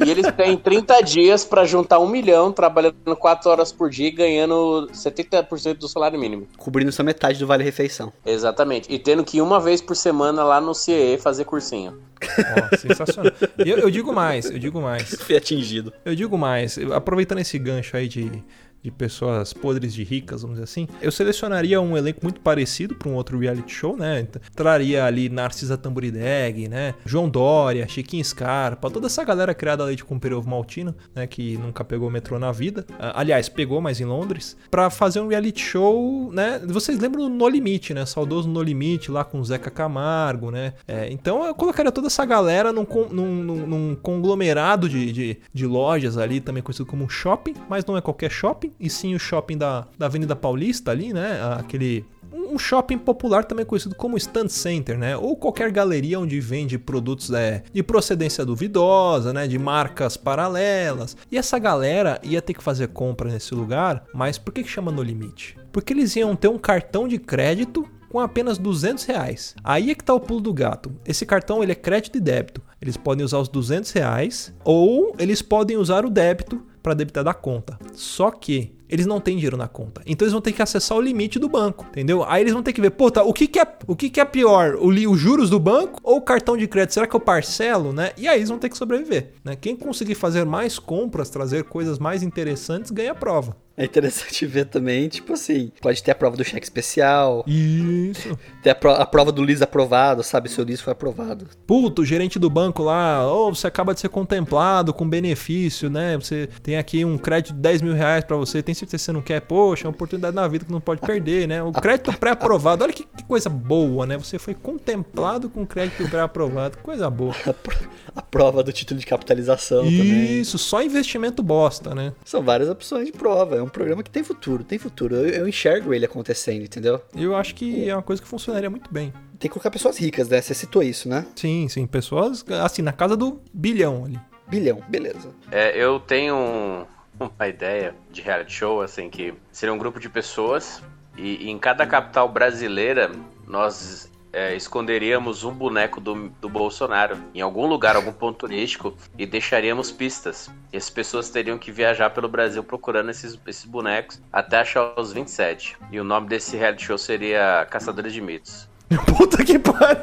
e 0.06 0.10
eles 0.10 0.26
têm 0.32 0.58
30 0.58 1.02
dias 1.02 1.46
pra 1.46 1.66
juntar 1.66 2.00
um 2.00 2.08
milhão, 2.08 2.52
trabalhando 2.52 3.16
4 3.18 3.50
horas 3.50 3.72
por 3.72 3.90
dia 3.90 4.08
e 4.08 4.12
ganhando 4.12 4.90
70% 4.94 5.78
do 5.78 5.88
salário 5.88 6.20
mínimo. 6.20 6.48
Cobrindo 6.58 6.92
só 6.92 7.04
metade 7.04 7.38
do 7.40 7.46
Vale 7.48 7.64
Refeição. 7.64 8.12
Exatamente. 8.26 8.92
E 8.92 8.98
tendo 8.98 9.24
que 9.24 9.38
ir 9.38 9.42
uma 9.42 9.60
vez 9.60 9.82
por 9.82 9.96
semana 9.96 10.44
lá 10.44 10.60
no 10.60 10.74
CIE 10.74 11.18
fazer 11.18 11.46
cursinho. 11.46 12.00
Ó, 12.22 12.78
sensacional. 12.78 13.32
E 13.64 13.70
eu, 13.70 13.78
eu 13.80 13.90
digo 13.92 14.14
mais, 14.14 14.46
eu 14.50 14.60
digo 14.60 14.80
mais. 14.82 15.10
Foi 15.22 15.36
atingido. 15.36 15.92
Eu 16.06 16.16
digo 16.16 16.38
mais, 16.38 16.78
aproveitando 16.94 17.40
esse 17.40 17.58
gancho 17.58 17.96
aí 17.98 18.08
de, 18.08 18.44
de 18.84 18.90
pessoas 18.92 19.54
podres 19.54 19.94
de 19.94 20.04
ricas, 20.04 20.42
vamos 20.42 20.56
dizer 20.56 20.64
assim, 20.64 20.88
eu 21.02 21.12
selecionaria 21.12 21.80
um 21.80 21.96
elenco 21.98 22.20
muito 22.24 22.40
parecido 22.42 22.96
para 22.96 23.08
um 23.10 23.14
outro 23.16 23.38
reality 23.38 23.74
show, 23.74 23.96
né? 23.96 24.22
Então, 24.22 24.42
Traria 24.56 25.06
ali 25.06 25.30
Narcisa 25.30 25.78
Tamburideg, 25.78 26.68
né? 26.68 26.96
João 27.06 27.30
Dória, 27.30 27.88
Chiquinho 27.88 28.24
Scarpa, 28.26 28.90
toda 28.90 29.08
essa 29.08 29.24
galera 29.24 29.54
criada 29.54 29.84
a 29.84 29.86
leite 29.86 30.04
com 30.04 30.18
pera 30.18 30.34
e 30.34 30.38
ovo 30.38 30.50
maltino, 30.50 30.96
né? 31.14 31.28
Que 31.28 31.58
nunca 31.58 31.84
pegou 31.84 32.10
metrô 32.10 32.40
na 32.40 32.52
vida. 32.52 32.86
Ah, 33.00 33.20
Aliás, 33.22 33.48
pegou, 33.50 33.80
mas 33.82 34.00
em 34.02 34.06
Londres. 34.06 34.58
Pra 34.70 34.90
fazer 34.90 35.20
um 35.20 35.28
reality 35.28 35.62
show, 35.62 36.32
né? 36.34 36.60
Vocês 36.66 36.98
lembram 37.00 37.24
do 37.24 37.30
No 37.30 37.48
Limite, 37.48 37.94
né? 37.94 38.06
Saudoso 38.06 38.48
No 38.50 38.62
Limite, 38.64 39.12
lá 39.12 39.24
com 39.24 39.40
o 39.40 39.46
Zeca 39.46 39.70
Camargo, 39.70 40.50
né? 40.52 40.74
É, 40.88 41.12
então 41.12 41.46
eu 41.46 41.54
colocaria 41.54 41.92
toda 41.92 42.08
essa 42.08 42.26
galera 42.26 42.72
num, 42.74 42.86
num- 43.12 43.44
num- 43.44 43.68
num 43.68 43.96
conglomerado 43.96 44.88
de, 44.90 45.12
de, 45.12 45.38
de 45.54 45.66
lojas 45.66 46.18
ali, 46.18 46.40
também 46.42 46.64
conhecido 46.64 46.86
como 46.86 47.10
shopping, 47.10 47.54
mas 47.70 47.86
não 47.86 47.96
é 47.98 48.02
qualquer 48.02 48.32
shopping, 48.32 48.71
e 48.80 48.90
sim 48.90 49.16
o 49.16 49.20
shopping 49.20 49.58
da, 49.58 49.88
da 49.98 50.06
Avenida 50.06 50.36
Paulista 50.36 50.92
ali, 50.92 51.14
né? 51.14 51.40
Aquele 51.58 52.06
um 52.34 52.58
shopping 52.58 52.98
popular 52.98 53.46
também 53.46 53.66
conhecido 53.66 53.96
como 53.96 54.18
stand 54.18 54.50
center, 54.50 54.98
né? 54.98 55.16
Ou 55.16 55.36
qualquer 55.36 55.72
galeria 55.72 56.20
onde 56.20 56.40
vende 56.40 56.78
produtos 56.78 57.32
é, 57.32 57.64
de 57.74 57.82
procedência 57.82 58.46
duvidosa, 58.46 59.34
né? 59.34 59.48
De 59.48 59.58
marcas 59.58 60.18
paralelas. 60.18 61.16
E 61.32 61.38
essa 61.38 61.58
galera 61.58 62.20
ia 62.24 62.42
ter 62.42 62.54
que 62.54 62.64
fazer 62.64 62.90
compra 62.90 63.30
nesse 63.30 63.56
lugar, 63.56 64.04
mas 64.14 64.38
por 64.38 64.54
que, 64.54 64.64
que 64.64 64.70
chama 64.70 64.92
no 64.92 65.02
limite? 65.02 65.58
Porque 65.72 65.94
eles 65.94 66.16
iam 66.16 66.36
ter 66.36 66.50
um 66.50 66.58
cartão 66.58 67.08
de 67.08 67.18
crédito 67.18 67.88
com 68.10 68.20
apenas 68.20 68.58
200 68.58 69.06
reais. 69.06 69.56
Aí 69.64 69.90
é 69.90 69.96
que 69.96 70.04
tá 70.04 70.14
o 70.14 70.20
pulo 70.20 70.42
do 70.42 70.54
gato. 70.54 70.92
Esse 71.06 71.26
cartão 71.26 71.64
ele 71.64 71.72
é 71.72 71.76
crédito 71.76 72.18
e 72.18 72.22
débito. 72.22 72.62
Eles 72.82 72.98
podem 72.98 73.24
usar 73.24 73.38
os 73.38 73.48
200 73.48 73.90
reais 73.92 74.54
ou 74.66 75.16
eles 75.18 75.42
podem 75.42 75.78
usar 75.78 76.06
o 76.06 76.10
débito 76.10 76.62
para 76.82 76.94
debitar 76.94 77.24
da 77.24 77.34
conta. 77.34 77.78
Só 77.94 78.32
que 78.32 78.74
eles 78.92 79.06
não 79.06 79.22
têm 79.22 79.36
dinheiro 79.36 79.56
na 79.56 79.70
conta. 79.70 80.02
Então 80.06 80.26
eles 80.26 80.34
vão 80.34 80.42
ter 80.42 80.52
que 80.52 80.62
acessar 80.62 80.98
o 80.98 81.02
limite 81.02 81.40
do 81.40 81.48
banco, 81.48 81.86
entendeu? 81.90 82.26
Aí 82.28 82.44
eles 82.44 82.52
vão 82.52 82.62
ter 82.62 82.74
que 82.74 82.82
ver, 82.82 82.92
pô, 82.92 83.10
tá, 83.10 83.24
o 83.24 83.32
que, 83.32 83.48
que 83.48 83.58
é 83.58 83.68
o 83.88 83.96
que, 83.96 84.10
que 84.10 84.20
é 84.20 84.26
pior, 84.26 84.76
o, 84.76 84.90
os 84.90 85.20
juros 85.20 85.50
do 85.50 85.60
banco 85.60 86.00
ou 86.04 86.18
o 86.18 86.22
cartão 86.22 86.58
de 86.58 86.68
crédito? 86.68 86.96
Será 86.96 87.08
que 87.08 87.16
eu 87.16 87.20
parcelo, 87.20 87.94
né? 87.94 88.12
E 88.18 88.28
aí 88.28 88.40
eles 88.40 88.50
vão 88.50 88.60
ter 88.60 88.68
que 88.68 88.78
sobreviver, 88.78 89.32
né? 89.46 89.56
Quem 89.56 89.78
conseguir 89.78 90.16
fazer 90.16 90.46
mais 90.46 90.78
compras, 90.78 91.30
trazer 91.30 91.64
coisas 91.64 91.98
mais 91.98 92.22
interessantes, 92.22 92.92
ganha 92.92 93.14
a 93.14 93.16
prova. 93.16 93.56
É 93.82 93.86
interessante 93.86 94.46
ver 94.48 94.66
também, 94.66 95.08
tipo 95.10 95.34
assim, 95.34 95.72
pode 95.82 96.04
ter 96.04 96.12
a 96.12 96.16
prova 96.16 96.38
do 96.38 96.44
cheque 96.44 96.64
especial, 96.66 97.44
Isso. 97.48 98.38
ter 98.62 98.70
a, 98.70 98.76
pro- 98.76 98.92
a 98.92 99.06
prova 99.06 99.32
do 99.32 99.44
LIS 99.44 99.62
aprovado, 99.62 100.22
sabe? 100.24 100.50
Se 100.50 100.62
o 100.62 100.64
LIS 100.64 100.82
foi 100.82 100.94
aprovado. 100.94 101.48
Puto, 101.66 102.04
o 102.04 102.06
gerente 102.06 102.38
do 102.38 102.50
banco 102.50 102.84
lá, 102.84 103.26
ou 103.28 103.54
você 103.56 103.66
acaba 103.68 103.94
de 103.94 104.00
ser 104.00 104.10
contemplado 104.10 104.94
com 104.94 105.08
benefício, 105.10 105.90
né? 105.90 106.16
Você 106.18 106.48
tem 106.62 106.78
aqui 106.78 107.04
um 107.04 107.18
crédito 107.18 107.56
de 107.56 107.60
10 107.62 107.82
mil 107.82 107.94
reais 107.94 108.24
pra 108.24 108.38
você, 108.38 108.62
tem 108.62 108.76
certeza 108.76 108.98
que 109.02 109.06
você 109.06 109.12
não 109.12 109.22
quer? 109.22 109.42
Poxa, 109.42 109.86
é 109.86 109.88
uma 109.88 109.94
oportunidade 109.96 110.36
na 110.36 110.48
vida 110.48 110.66
que 110.66 110.72
não 110.72 110.82
pode 110.82 111.02
perder, 111.02 111.48
né? 111.48 111.64
O 111.64 111.72
crédito 111.72 112.14
pré-aprovado, 112.18 112.84
olha 112.84 112.94
que, 112.94 113.04
que 113.04 113.24
coisa 113.24 113.50
boa, 113.50 114.06
né? 114.06 114.18
Você 114.18 114.38
foi 114.38 114.54
contemplado 114.54 115.50
com 115.50 115.66
crédito 115.66 116.08
pré-aprovado, 116.08 116.78
coisa 116.80 117.10
boa. 117.10 117.34
A, 117.48 117.54
pro- 117.54 117.90
a 118.16 118.22
prova 118.22 118.62
do 118.64 118.72
título 118.72 119.00
de 119.00 119.06
capitalização 119.06 119.84
também. 119.84 120.40
Isso, 120.40 120.58
só 120.58 120.82
investimento 120.84 121.42
bosta, 121.42 121.96
né? 121.96 122.14
São 122.24 122.42
várias 122.44 122.70
opções 122.70 123.06
de 123.08 123.12
prova. 123.12 123.56
É 123.56 123.62
um 123.64 123.70
programa 123.72 124.04
que 124.04 124.10
tem 124.10 124.24
futuro, 124.24 124.64
tem 124.64 124.78
futuro. 124.78 125.16
Eu, 125.16 125.28
eu 125.28 125.48
enxergo 125.48 125.94
ele 125.94 126.06
acontecendo, 126.06 126.64
entendeu? 126.64 127.02
Eu 127.16 127.36
acho 127.36 127.56
que 127.56 127.90
é 127.90 127.96
uma 127.96 128.04
coisa 128.04 128.22
que 128.22 128.28
funcionaria 128.28 128.70
muito 128.70 128.92
bem. 128.94 129.12
Tem 129.40 129.50
que 129.50 129.50
colocar 129.50 129.72
pessoas 129.72 129.98
ricas, 129.98 130.30
né? 130.30 130.42
Você 130.42 130.54
citou 130.54 130.84
isso, 130.84 131.10
né? 131.10 131.26
Sim, 131.36 131.68
sim, 131.68 131.88
pessoas 131.88 132.46
assim, 132.64 132.82
na 132.82 132.94
casa 132.94 133.18
do 133.18 133.42
bilhão 133.54 134.06
ali. 134.06 134.20
Bilhão, 134.48 134.84
beleza. 134.88 135.30
É, 135.50 135.76
eu 135.76 136.00
tenho 136.00 136.36
um, 136.36 136.86
uma 137.20 137.48
ideia 137.48 137.96
de 138.12 138.22
reality 138.22 138.54
show, 138.54 138.82
assim, 138.82 139.10
que 139.10 139.34
seria 139.52 139.74
um 139.74 139.78
grupo 139.78 140.00
de 140.00 140.10
pessoas 140.10 140.84
e, 141.18 141.46
e 141.46 141.50
em 141.50 141.58
cada 141.58 141.86
capital 141.86 142.28
brasileira 142.30 143.12
nós 143.48 144.12
é, 144.34 144.56
esconderíamos 144.56 145.44
um 145.44 145.52
boneco 145.54 146.00
do, 146.00 146.30
do 146.42 146.50
Bolsonaro 146.50 147.18
em 147.34 147.42
algum 147.42 147.68
lugar, 147.68 147.96
algum 147.96 148.14
ponto 148.14 148.38
turístico 148.40 148.96
e 149.18 149.26
deixaríamos 149.26 149.92
pistas. 149.92 150.50
E 150.72 150.78
as 150.78 150.90
pessoas 150.90 151.30
teriam 151.30 151.58
que 151.58 151.72
viajar 151.72 152.10
pelo 152.12 152.28
Brasil 152.28 152.64
procurando 152.64 153.10
esses, 153.12 153.40
esses 153.46 153.66
bonecos 153.66 154.22
até 154.32 154.60
achar 154.60 154.94
os 154.98 155.12
27. 155.12 155.78
E 155.92 156.00
o 156.00 156.04
nome 156.04 156.28
desse 156.28 156.56
reality 156.56 156.86
show 156.86 156.98
seria 156.98 157.66
Caçadores 157.70 158.14
de 158.14 158.22
Mitos. 158.22 158.70
Puta 159.18 159.44
que 159.44 159.58
pariu! 159.58 160.02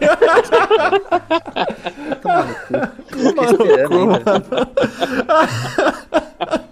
Toma 2.22 2.44
no 2.44 3.58
cu. 3.88 4.58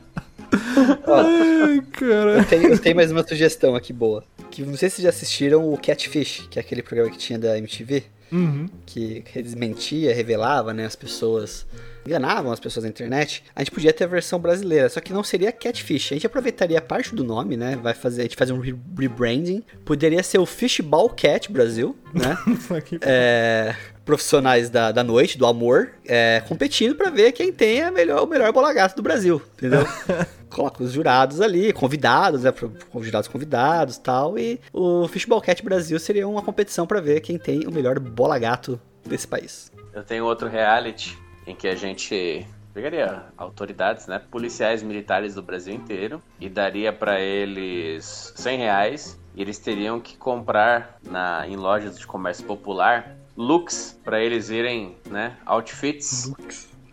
Ó, 1.07 1.15
Ai, 1.17 1.83
cara. 1.93 2.39
eu, 2.39 2.45
tenho, 2.45 2.69
eu 2.73 2.79
tenho 2.79 2.97
mais 2.97 3.11
uma 3.11 3.27
sugestão 3.27 3.75
aqui 3.75 3.93
boa. 3.93 4.25
Que 4.51 4.63
não 4.63 4.77
sei 4.77 4.89
se 4.89 4.97
vocês 4.97 5.03
já 5.05 5.11
assistiram 5.11 5.73
o 5.73 5.77
Catfish, 5.77 6.47
que 6.51 6.59
é 6.59 6.63
aquele 6.63 6.83
programa 6.83 7.11
que 7.11 7.19
tinha 7.19 7.39
da 7.39 7.57
MTV. 7.59 8.05
Uhum. 8.33 8.67
que 8.85 9.23
desmentia, 9.37 10.13
revelava, 10.13 10.75
né, 10.75 10.85
as 10.85 10.97
pessoas 10.97 11.65
enganavam 12.05 12.51
as 12.51 12.59
pessoas 12.59 12.83
na 12.83 12.89
internet, 12.91 13.45
a 13.55 13.61
gente 13.61 13.71
podia 13.71 13.93
ter 13.93 14.03
a 14.03 14.07
versão 14.09 14.41
brasileira, 14.41 14.89
só 14.89 15.01
que 15.01 15.13
não 15.13 15.23
seria 15.23 15.53
Catfish. 15.53 16.11
A 16.11 16.15
gente 16.17 16.27
aproveitaria 16.27 16.81
parte 16.81 17.15
do 17.15 17.23
nome, 17.23 17.57
né? 17.57 17.79
Vai 17.81 17.95
fazer, 17.95 18.23
a 18.23 18.25
gente 18.25 18.35
fazer 18.37 18.53
um 18.53 18.59
re- 18.59 18.75
rebranding. 18.99 19.63
Poderia 19.85 20.25
ser 20.25 20.39
o 20.39 20.47
Fishball 20.47 21.09
Cat 21.11 21.51
Brasil, 21.53 21.97
né? 22.13 22.37
É, 23.01 23.77
profissionais 24.05 24.71
da, 24.71 24.91
da 24.91 25.05
noite, 25.05 25.39
do 25.39 25.47
amor, 25.47 25.91
é, 26.05 26.43
competindo 26.49 26.97
pra 26.97 27.11
ver 27.11 27.31
quem 27.31 27.53
tem 27.53 27.81
a 27.83 27.93
melhor, 27.93 28.25
o 28.25 28.27
melhor 28.27 28.53
bola 28.53 28.73
gato 28.73 28.97
do 28.97 29.03
Brasil, 29.03 29.41
entendeu? 29.57 29.87
Coloca 30.51 30.83
os 30.83 30.93
jurados 30.93 31.41
ali, 31.41 31.73
convidados, 31.73 32.43
né? 32.43 32.53
com 32.91 33.03
jurados 33.03 33.29
convidados 33.29 33.99
tal. 33.99 34.39
E 34.39 34.61
o 34.73 35.07
Fishball 35.09 35.41
Cat 35.41 35.63
Brasil 35.63 35.99
seria 35.99 36.27
uma 36.27 36.43
competição 36.43 36.87
pra 36.87 37.01
ver 37.01 37.21
quem 37.21 37.39
tem 37.39 37.67
o 37.67 37.73
melhor 37.73 37.99
bola 37.99 38.39
gato 38.39 38.81
desse 39.05 39.27
país. 39.27 39.73
Eu 39.93 40.03
tenho 40.03 40.25
outro 40.25 40.49
reality 40.49 41.19
em 41.47 41.55
que 41.55 41.69
a 41.69 41.75
gente 41.75 42.47
pegaria 42.77 43.23
autoridades, 43.39 44.07
né, 44.07 44.21
policiais 44.31 44.83
militares 44.83 45.35
do 45.35 45.43
Brasil 45.43 45.73
inteiro 45.73 46.23
e 46.39 46.47
daria 46.47 46.93
pra 46.93 47.19
eles 47.19 48.35
100 48.37 48.59
reais 48.59 49.19
e 49.35 49.41
eles 49.41 49.59
teriam 49.59 49.99
que 49.99 50.15
comprar 50.19 50.99
na, 51.03 51.49
em 51.49 51.57
lojas 51.57 51.99
de 51.99 52.07
comércio 52.07 52.45
popular 52.45 53.17
looks 53.35 53.99
pra 54.05 54.21
eles 54.21 54.51
irem, 54.51 54.97
né, 55.09 55.39
outfits 55.47 56.31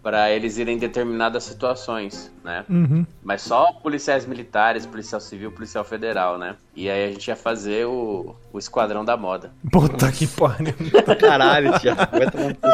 pra 0.04 0.30
eles 0.30 0.58
irem 0.58 0.76
em 0.76 0.80
determinadas 0.80 1.46
situações, 1.46 2.30
né? 2.44 2.66
Uhum. 2.70 3.06
Mas 3.24 3.42
só 3.42 3.72
policiais 3.72 4.26
militares, 4.26 4.86
policial 4.86 5.22
civil, 5.22 5.50
policial 5.52 5.86
federal, 5.86 6.38
né? 6.38 6.58
E 6.76 6.90
aí 6.90 7.06
a 7.06 7.12
gente 7.12 7.26
ia 7.30 7.36
fazer 7.38 7.86
o, 7.88 8.36
o 8.52 8.60
esquadrão 8.60 9.06
da 9.06 9.16
moda. 9.16 9.52
Puta 9.72 10.12
que 10.12 10.28
pariu. 10.28 10.76
Caralho, 11.20 11.80
Thiago. 11.80 12.02
Vai 12.12 12.30
tomar 12.30 12.54
cu. 12.56 12.68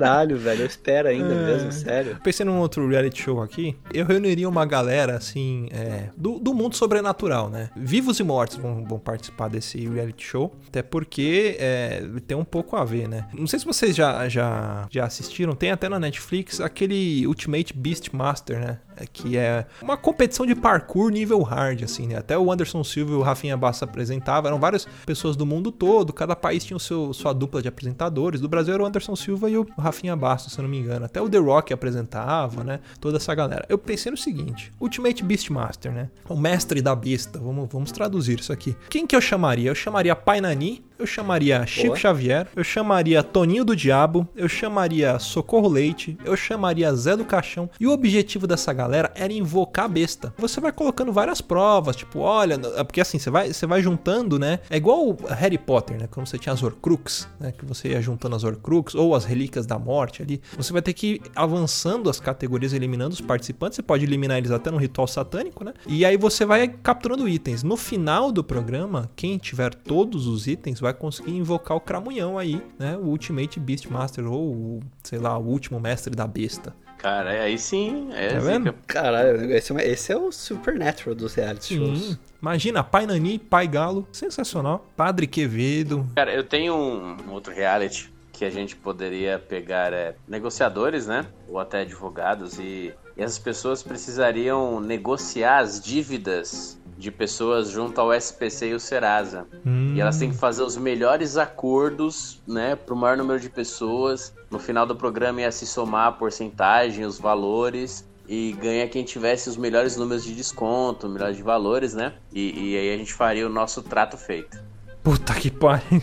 Caralho, 0.00 0.36
velho. 0.36 0.62
Eu 0.62 0.66
espero 0.66 1.08
ainda 1.08 1.34
mesmo, 1.34 1.72
sério. 1.72 2.18
Pensei 2.22 2.44
num 2.44 2.58
outro 2.58 2.88
reality 2.88 3.22
show 3.22 3.42
aqui. 3.42 3.76
Eu 3.92 4.06
reuniria 4.06 4.48
uma 4.48 4.64
galera, 4.64 5.16
assim, 5.16 5.68
é, 5.72 6.10
do, 6.16 6.38
do 6.38 6.54
mundo 6.54 6.76
sobrenatural, 6.76 7.50
né? 7.50 7.70
Vivos 7.76 8.18
e 8.20 8.22
mortos 8.22 8.56
vão, 8.56 8.84
vão 8.84 8.98
participar 8.98 9.48
desse 9.48 9.86
reality 9.86 10.24
show. 10.24 10.54
Até 10.68 10.82
porque 10.82 11.56
é, 11.58 12.02
tem 12.26 12.36
um 12.36 12.44
pouco 12.44 12.76
a 12.76 12.84
ver, 12.84 13.08
né? 13.08 13.26
Não 13.32 13.46
sei 13.46 13.58
se 13.58 13.64
vocês 13.64 13.94
já, 13.94 14.28
já, 14.28 14.86
já 14.90 15.04
assistiram. 15.04 15.54
Tem 15.54 15.70
até 15.70 15.88
na 15.88 15.98
Netflix 15.98 16.60
aquele 16.60 17.26
Ultimate 17.26 17.76
Beastmaster, 17.76 18.60
né? 18.60 18.78
É, 18.98 19.06
Que 19.06 19.36
é 19.36 19.66
uma 19.80 19.96
competição 19.96 20.44
de 20.44 20.54
parkour 20.54 21.10
nível 21.10 21.42
hard, 21.42 21.82
assim, 21.84 22.06
né? 22.06 22.16
Até 22.16 22.36
o 22.36 22.50
Anderson 22.50 22.82
Silva 22.82 23.12
e 23.12 23.14
o 23.14 23.22
Rafinha 23.22 23.56
Bassa 23.56 23.84
apresentavam. 23.84 24.48
Eram 24.48 24.58
várias 24.58 24.86
pessoas 25.06 25.36
do 25.36 25.46
mundo 25.46 25.70
todo. 25.70 26.12
Cada 26.12 26.34
país 26.34 26.64
tinha 26.64 26.76
o 26.76 26.80
seu, 26.80 27.12
sua 27.12 27.32
dupla 27.32 27.62
de 27.62 27.68
apresentadores. 27.68 28.40
Do 28.40 28.48
Brasil 28.48 28.74
era 28.74 28.82
o 28.82 28.86
Anderson 28.86 29.14
Silva 29.14 29.48
e 29.48 29.56
o 29.56 29.66
Rafinha 29.78 30.16
Bastos, 30.16 30.52
se 30.52 30.58
eu 30.58 30.64
não 30.64 30.70
me 30.70 30.78
engano. 30.78 31.04
Até 31.04 31.20
o 31.20 31.28
The 31.28 31.38
Rock 31.38 31.72
apresentava, 31.72 32.64
né? 32.64 32.80
Toda 33.00 33.16
essa 33.18 33.34
galera. 33.34 33.64
Eu 33.68 33.78
pensei 33.78 34.10
no 34.10 34.18
seguinte: 34.18 34.72
Ultimate 34.80 35.22
Beastmaster, 35.22 35.92
né? 35.92 36.10
O 36.28 36.36
mestre 36.36 36.82
da 36.82 36.94
besta. 36.94 37.38
Vamos, 37.38 37.68
vamos 37.70 37.92
traduzir 37.92 38.40
isso 38.40 38.52
aqui. 38.52 38.76
Quem 38.90 39.06
que 39.06 39.14
eu 39.14 39.20
chamaria? 39.20 39.70
Eu 39.70 39.74
chamaria 39.74 40.14
Pai 40.16 40.40
Nani. 40.40 40.84
Eu 40.98 41.06
chamaria 41.06 41.64
Chico 41.64 41.96
Xavier. 41.96 42.48
Eu 42.56 42.64
chamaria 42.64 43.22
Toninho 43.22 43.64
do 43.64 43.76
Diabo. 43.76 44.26
Eu 44.34 44.48
chamaria 44.48 45.16
Socorro 45.20 45.68
Leite. 45.68 46.18
Eu 46.24 46.36
chamaria 46.36 46.92
Zé 46.92 47.16
do 47.16 47.24
Caixão. 47.24 47.70
E 47.78 47.86
o 47.86 47.92
objetivo 47.92 48.48
dessa 48.48 48.72
galera 48.72 49.12
era 49.14 49.32
invocar 49.32 49.84
a 49.84 49.88
besta. 49.88 50.34
Você 50.36 50.60
vai 50.60 50.72
colocando 50.72 51.12
várias 51.12 51.40
provas, 51.40 51.94
tipo, 51.94 52.18
olha, 52.18 52.58
é 52.74 52.82
porque 52.82 53.00
assim, 53.00 53.16
você 53.16 53.30
vai, 53.30 53.52
você 53.52 53.64
vai 53.64 53.80
juntando, 53.80 54.40
né? 54.40 54.58
É 54.68 54.76
igual 54.76 55.08
o 55.08 55.16
Harry 55.28 55.56
Potter, 55.56 55.98
né? 55.98 56.08
Quando 56.10 56.26
você 56.26 56.36
tinha 56.36 56.52
as 56.52 56.62
Horcrux, 56.64 57.28
né? 57.38 57.52
Que 57.52 57.64
você 57.64 57.90
ia 57.90 58.02
juntando 58.02 58.34
as 58.34 58.42
Horcrux 58.42 58.96
ou 58.96 59.14
as 59.14 59.24
Relíquias 59.24 59.66
da 59.66 59.78
Morte 59.78 60.22
ali. 60.22 60.42
Você 60.56 60.72
vai 60.72 60.82
ter 60.82 60.94
que 60.94 61.06
ir 61.06 61.22
avançando 61.36 62.10
as 62.10 62.18
categorias, 62.18 62.72
eliminando 62.72 63.14
os 63.14 63.20
participantes. 63.20 63.76
Você 63.76 63.82
pode 63.82 64.04
eliminar 64.04 64.38
eles 64.38 64.50
até 64.50 64.68
no 64.68 64.78
ritual 64.78 65.06
satânico, 65.06 65.62
né? 65.62 65.74
E 65.86 66.04
aí 66.04 66.16
você 66.16 66.44
vai 66.44 66.66
capturando 66.66 67.28
itens. 67.28 67.62
No 67.62 67.76
final 67.76 68.32
do 68.32 68.42
programa, 68.42 69.08
quem 69.14 69.38
tiver 69.38 69.72
todos 69.72 70.26
os 70.26 70.48
itens 70.48 70.80
vai 70.80 70.87
conseguir 70.92 71.36
invocar 71.36 71.76
o 71.76 71.80
Cramunhão 71.80 72.38
aí, 72.38 72.62
né? 72.78 72.96
O 72.96 73.06
Ultimate 73.06 73.58
Beastmaster 73.58 74.26
ou, 74.26 74.52
o, 74.52 74.80
sei 75.02 75.18
lá, 75.18 75.36
o 75.38 75.46
último 75.46 75.78
mestre 75.80 76.14
da 76.14 76.26
besta. 76.26 76.74
Cara, 76.98 77.30
aí 77.30 77.56
sim, 77.56 78.10
é 78.12 78.28
Tá 78.28 78.40
vendo? 78.40 78.74
Caralho, 78.86 79.52
esse 79.52 79.72
é, 79.72 79.88
esse 79.88 80.12
é 80.12 80.16
o 80.16 80.32
Supernatural 80.32 81.14
dos 81.14 81.32
reality 81.34 81.76
shows. 81.76 82.00
Sim. 82.00 82.18
Imagina, 82.42 82.82
Pai 82.82 83.06
Nani, 83.06 83.38
Pai 83.38 83.68
Galo, 83.68 84.06
sensacional. 84.12 84.84
Padre 84.96 85.26
Quevedo. 85.26 86.06
Cara, 86.16 86.32
eu 86.32 86.42
tenho 86.42 86.74
um, 86.74 87.16
um 87.28 87.32
outro 87.32 87.52
reality 87.52 88.12
que 88.32 88.44
a 88.44 88.50
gente 88.50 88.76
poderia 88.76 89.38
pegar 89.38 89.92
é, 89.92 90.14
negociadores, 90.26 91.06
né? 91.06 91.26
Ou 91.48 91.58
até 91.58 91.80
advogados 91.80 92.58
e, 92.58 92.94
e 93.16 93.22
essas 93.22 93.38
pessoas 93.38 93.82
precisariam 93.82 94.80
negociar 94.80 95.58
as 95.58 95.80
dívidas 95.80 96.77
de 96.98 97.12
pessoas 97.12 97.70
junto 97.70 98.00
ao 98.00 98.12
SPC 98.12 98.70
e 98.70 98.74
o 98.74 98.80
Serasa. 98.80 99.46
Hum. 99.64 99.94
E 99.94 100.00
elas 100.00 100.18
têm 100.18 100.30
que 100.30 100.36
fazer 100.36 100.64
os 100.64 100.76
melhores 100.76 101.36
acordos, 101.36 102.42
né, 102.46 102.74
para 102.74 102.92
o 102.92 102.96
maior 102.96 103.16
número 103.16 103.38
de 103.38 103.48
pessoas. 103.48 104.34
No 104.50 104.58
final 104.58 104.84
do 104.84 104.96
programa 104.96 105.42
ia 105.42 105.52
se 105.52 105.64
somar 105.64 106.08
a 106.08 106.12
porcentagem, 106.12 107.04
os 107.04 107.18
valores. 107.18 108.06
E 108.26 108.52
ganha 108.60 108.86
quem 108.86 109.04
tivesse 109.04 109.48
os 109.48 109.56
melhores 109.56 109.96
números 109.96 110.22
de 110.22 110.34
desconto, 110.34 111.08
melhores 111.08 111.36
de 111.36 111.42
valores, 111.42 111.94
né? 111.94 112.12
E, 112.30 112.72
e 112.72 112.76
aí 112.76 112.94
a 112.94 112.98
gente 112.98 113.14
faria 113.14 113.46
o 113.46 113.48
nosso 113.48 113.80
trato 113.80 114.18
feito. 114.18 114.62
Puta 115.02 115.32
que 115.32 115.50
pariu. 115.50 116.02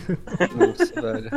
Nossa, 0.56 1.00
velho. 1.00 1.30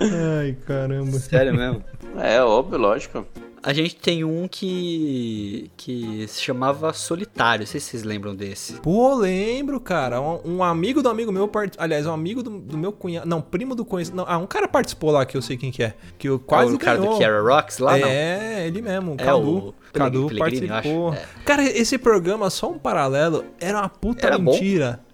Ai, 0.00 0.56
caramba. 0.66 1.12
Sério 1.12 1.54
mesmo. 1.54 1.84
É, 2.16 2.42
óbvio, 2.42 2.78
lógico. 2.78 3.24
A 3.62 3.72
gente 3.72 3.96
tem 3.96 4.24
um 4.24 4.46
que 4.46 5.70
que 5.76 6.26
se 6.28 6.42
chamava 6.42 6.92
Solitário. 6.92 7.60
Não 7.60 7.66
sei 7.66 7.80
se 7.80 7.90
vocês 7.90 8.02
lembram 8.04 8.34
desse. 8.34 8.74
Pô, 8.74 9.14
lembro, 9.14 9.80
cara. 9.80 10.20
Um, 10.20 10.56
um 10.56 10.62
amigo 10.62 11.02
do 11.02 11.08
amigo 11.08 11.32
meu, 11.32 11.48
part... 11.48 11.74
aliás, 11.78 12.06
um 12.06 12.12
amigo 12.12 12.42
do, 12.42 12.58
do 12.58 12.78
meu 12.78 12.92
cunhado. 12.92 13.28
Não, 13.28 13.40
primo 13.40 13.74
do 13.74 13.84
conhecido. 13.84 14.16
Não, 14.16 14.24
ah, 14.28 14.38
um 14.38 14.46
cara 14.46 14.68
participou 14.68 15.10
lá 15.10 15.26
que 15.26 15.36
eu 15.36 15.42
sei 15.42 15.56
quem 15.56 15.70
que 15.70 15.82
é. 15.82 15.94
Que 16.18 16.28
eu 16.28 16.38
quase 16.38 16.74
o 16.74 16.78
cara 16.78 16.98
ganhou. 16.98 17.14
do 17.14 17.18
Kiara 17.18 17.42
Rocks 17.42 17.78
lá, 17.78 17.96
não? 17.96 18.08
É, 18.08 18.66
ele 18.66 18.80
mesmo, 18.82 19.12
o 19.12 19.14
É, 19.14 19.24
Cadu. 19.24 19.58
o 19.68 19.74
Cadu 19.92 20.26
Pellegrini, 20.28 20.66
eu 20.66 20.68
participou. 20.68 21.14
É. 21.14 21.26
Cara, 21.44 21.62
esse 21.62 21.98
programa, 21.98 22.50
só 22.50 22.70
um 22.70 22.78
paralelo, 22.78 23.44
era 23.60 23.78
uma 23.78 23.88
puta 23.88 24.26
Era 24.26 24.38
bom? 24.38 24.52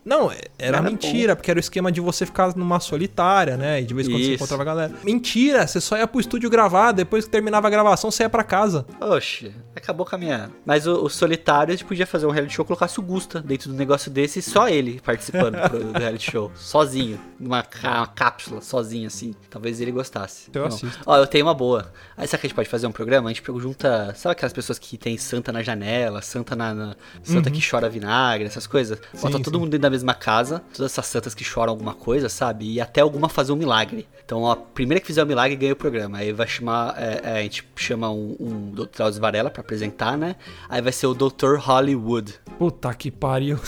Não, 0.05 0.31
era, 0.31 0.49
Era 0.59 0.83
mentira, 0.83 1.35
porque 1.35 1.51
era 1.51 1.59
o 1.59 1.61
esquema 1.61 1.90
de 1.90 2.01
você 2.01 2.27
ficar 2.27 2.55
numa 2.57 2.79
solitária, 2.81 3.57
né? 3.57 3.81
E 3.81 3.85
de 3.85 3.95
vez 3.95 4.07
em 4.07 4.11
quando 4.12 4.21
você 4.23 4.27
Isso. 4.27 4.35
encontrava 4.35 4.62
a 4.62 4.67
galera. 4.67 4.95
Mentira, 5.03 5.67
você 5.67 5.81
só 5.81 5.97
ia 5.97 6.07
pro 6.07 6.21
estúdio 6.21 6.51
gravar, 6.51 6.93
depois 6.93 7.25
que 7.25 7.31
terminava 7.31 7.67
a 7.67 7.71
gravação, 7.71 8.11
você 8.11 8.23
ia 8.23 8.29
pra 8.31 8.45
casa. 8.45 8.87
Oxe, 9.01 9.53
acabou 9.75 10.05
com 10.05 10.14
a 10.14 10.19
minha. 10.19 10.51
Mas 10.67 10.87
o, 10.87 11.05
o 11.05 11.09
Solitário, 11.09 11.73
a 11.73 11.77
gente 11.77 11.87
podia 11.87 12.07
fazer 12.07 12.27
um 12.27 12.31
reality 12.31 12.55
show, 12.55 12.64
colocasse 12.64 12.99
o 12.99 13.03
Gusta 13.03 13.40
dentro 13.40 13.71
do 13.71 13.77
negócio 13.77 14.11
desse 14.11 14.40
e 14.40 14.43
só 14.43 14.69
ele 14.69 15.01
participando 15.05 15.57
do 15.71 15.99
reality 15.99 16.31
show. 16.31 16.51
Sozinho. 16.57 17.19
Numa 17.38 17.64
uma 17.83 18.07
cápsula, 18.07 18.61
sozinho 18.61 19.07
assim. 19.07 19.35
Talvez 19.51 19.81
ele 19.81 19.90
gostasse. 19.93 20.49
Eu 20.53 20.62
Não. 20.62 20.69
assisto. 20.69 20.99
Ó, 21.07 21.17
eu 21.17 21.27
tenho 21.27 21.47
uma 21.47 21.55
boa. 21.55 21.93
Aí 22.17 22.27
sabe 22.27 22.40
que 22.40 22.47
a 22.47 22.49
gente 22.49 22.57
pode 22.57 22.69
fazer 22.69 22.87
um 22.87 22.93
programa? 22.93 23.29
A 23.29 23.33
gente 23.33 23.43
junta. 23.59 24.14
Sabe 24.17 24.33
aquelas 24.33 24.53
pessoas 24.53 24.79
que 24.79 24.97
tem 24.97 25.17
santa 25.17 25.53
na 25.53 25.62
janela, 25.62 26.23
santa 26.23 26.57
na. 26.57 26.75
na- 26.75 26.97
santa 27.23 27.51
que 27.51 27.61
chora 27.67 27.88
vinagre, 27.88 28.47
essas 28.47 28.67
coisas? 28.67 28.99
Bota 29.21 29.38
todo 29.38 29.55
sim. 29.55 29.59
mundo 29.61 29.71
dentro 29.71 29.83
da 29.83 29.90
mesma 29.94 30.14
casa, 30.14 30.62
todas 30.74 30.92
essas 30.92 31.07
santas 31.07 31.35
que 31.35 31.42
choram 31.44 31.70
alguma 31.72 31.94
coisa, 31.94 32.28
sabe? 32.28 32.70
E 32.72 32.80
até 32.80 33.00
alguma 33.00 33.28
fazer 33.28 33.52
um 33.52 33.57
milagre. 33.57 34.07
Então 34.24 34.50
a 34.50 34.57
primeira 34.57 35.00
que 35.00 35.07
fizer 35.07 35.22
o 35.22 35.26
milagre 35.26 35.54
ganha 35.57 35.72
o 35.74 35.76
programa. 35.76 36.18
Aí 36.18 36.33
vai 36.33 36.46
chamar. 36.46 36.94
é, 36.96 37.20
é, 37.24 37.38
a 37.38 37.42
gente 37.42 37.62
chama 37.76 38.11
um, 38.11 38.35
um 38.40 38.70
Dr. 38.70 38.87
Drauzio 38.96 39.20
Varela 39.20 39.50
pra 39.50 39.61
apresentar, 39.61 40.16
né? 40.16 40.37
Aí 40.68 40.80
vai 40.80 40.92
ser 40.92 41.07
o 41.07 41.14
Dr. 41.14 41.57
Hollywood. 41.59 42.35
Puta 42.59 42.92
que 42.94 43.11
pariu. 43.11 43.59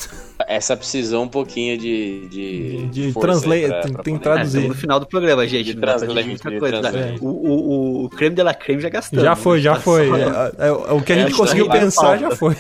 Essa 0.48 0.76
precisou 0.76 1.22
um 1.24 1.28
pouquinho 1.28 1.76
de. 1.76 2.28
De, 2.28 2.86
De 2.86 3.12
translate- 3.12 3.68
pra- 3.92 4.02
tem- 4.02 4.16
pra 4.18 4.32
É, 4.32 4.34
traduzir. 4.34 4.58
estamos 4.58 4.76
no 4.76 4.80
final 4.80 5.00
do 5.00 5.06
programa, 5.06 5.46
gente. 5.46 5.74
De 5.74 5.80
translate, 5.80 6.28
muita 6.28 6.58
coisa. 6.58 6.90
né? 6.92 7.16
O, 7.20 7.26
o, 7.28 8.04
o 8.04 8.08
creme 8.10 8.34
de 8.36 8.42
la 8.42 8.54
creme 8.54 8.80
já 8.80 8.88
gastamos. 8.88 9.24
Já 9.24 9.36
foi, 9.36 9.60
já 9.60 9.74
Tá 9.74 9.80
foi. 9.80 10.08
É, 10.08 10.68
é, 10.68 10.72
o 10.72 11.02
que 11.02 11.12
a 11.12 11.16
É, 11.16 11.18
gente 11.20 11.32
tá 11.32 11.36
conseguiu 11.36 11.66
rendendo 11.66 11.80
pensar 11.82 12.16
já 12.18 12.28
pauta. 12.34 12.56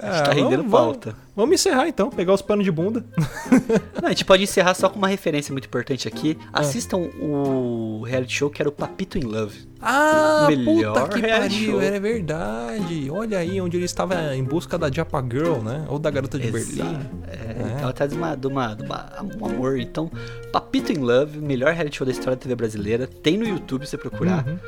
A 0.00 0.12
gente 0.12 0.24
tá 0.24 0.32
rendendo 0.32 0.56
vamos, 0.62 0.70
pauta. 0.70 1.10
Vamos, 1.10 1.26
vamos 1.36 1.54
encerrar 1.54 1.88
então, 1.88 2.10
pegar 2.10 2.32
os 2.34 2.42
panos 2.42 2.64
de 2.64 2.70
bunda. 2.70 3.04
Não, 4.00 4.06
a 4.06 4.10
gente 4.10 4.24
pode 4.24 4.42
encerrar 4.42 4.74
só 4.74 4.88
com 4.88 4.98
uma 4.98 5.08
referência 5.08 5.52
muito 5.52 5.66
importante 5.66 6.06
aqui. 6.06 6.36
Ah. 6.52 6.60
Assistam 6.60 6.98
o 6.98 8.02
reality 8.06 8.32
show 8.34 8.50
que 8.50 8.60
era 8.60 8.68
o 8.68 8.72
Papito 8.72 9.18
in 9.18 9.22
Love. 9.24 9.66
Ah, 9.80 10.46
Melhor 10.48 10.94
puta 10.94 11.08
que 11.14 11.20
reality 11.20 11.54
pariu, 11.56 11.70
show. 11.72 11.80
era 11.82 12.00
verdade. 12.00 13.10
Olha 13.10 13.38
aí, 13.38 13.60
onde 13.60 13.76
ele 13.76 13.84
estava 13.84 14.34
em 14.34 14.42
busca 14.42 14.76
da 14.78 14.90
Japa 14.90 15.22
Girl, 15.22 15.58
né? 15.62 15.84
Ou 15.88 15.98
da 15.98 16.10
garota 16.10 16.38
de 16.38 16.50
Berlim. 16.50 16.72
Exato. 16.80 17.06
É, 17.28 17.82
Ela 17.82 17.92
tá 17.92 18.06
de, 18.06 18.14
uma, 18.14 18.34
de, 18.34 18.46
uma, 18.46 18.74
de 18.74 18.82
uma- 18.82 19.12
um 19.40 19.46
amor. 19.46 19.78
Então, 19.78 20.10
Papito 20.52 20.92
in 20.92 20.98
Love, 20.98 21.38
melhor 21.38 21.72
reality 21.74 21.98
show 21.98 22.06
da 22.06 22.12
história 22.12 22.36
da 22.36 22.42
TV 22.42 22.54
brasileira. 22.54 23.06
Tem 23.06 23.36
no 23.36 23.46
YouTube 23.46 23.86
você 23.86 23.96
procurar. 23.98 24.44
Uhum. 24.46 24.58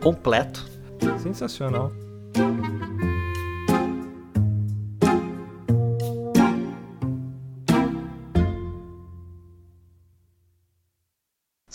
Completo. 0.00 0.64
Sensacional. 1.22 1.92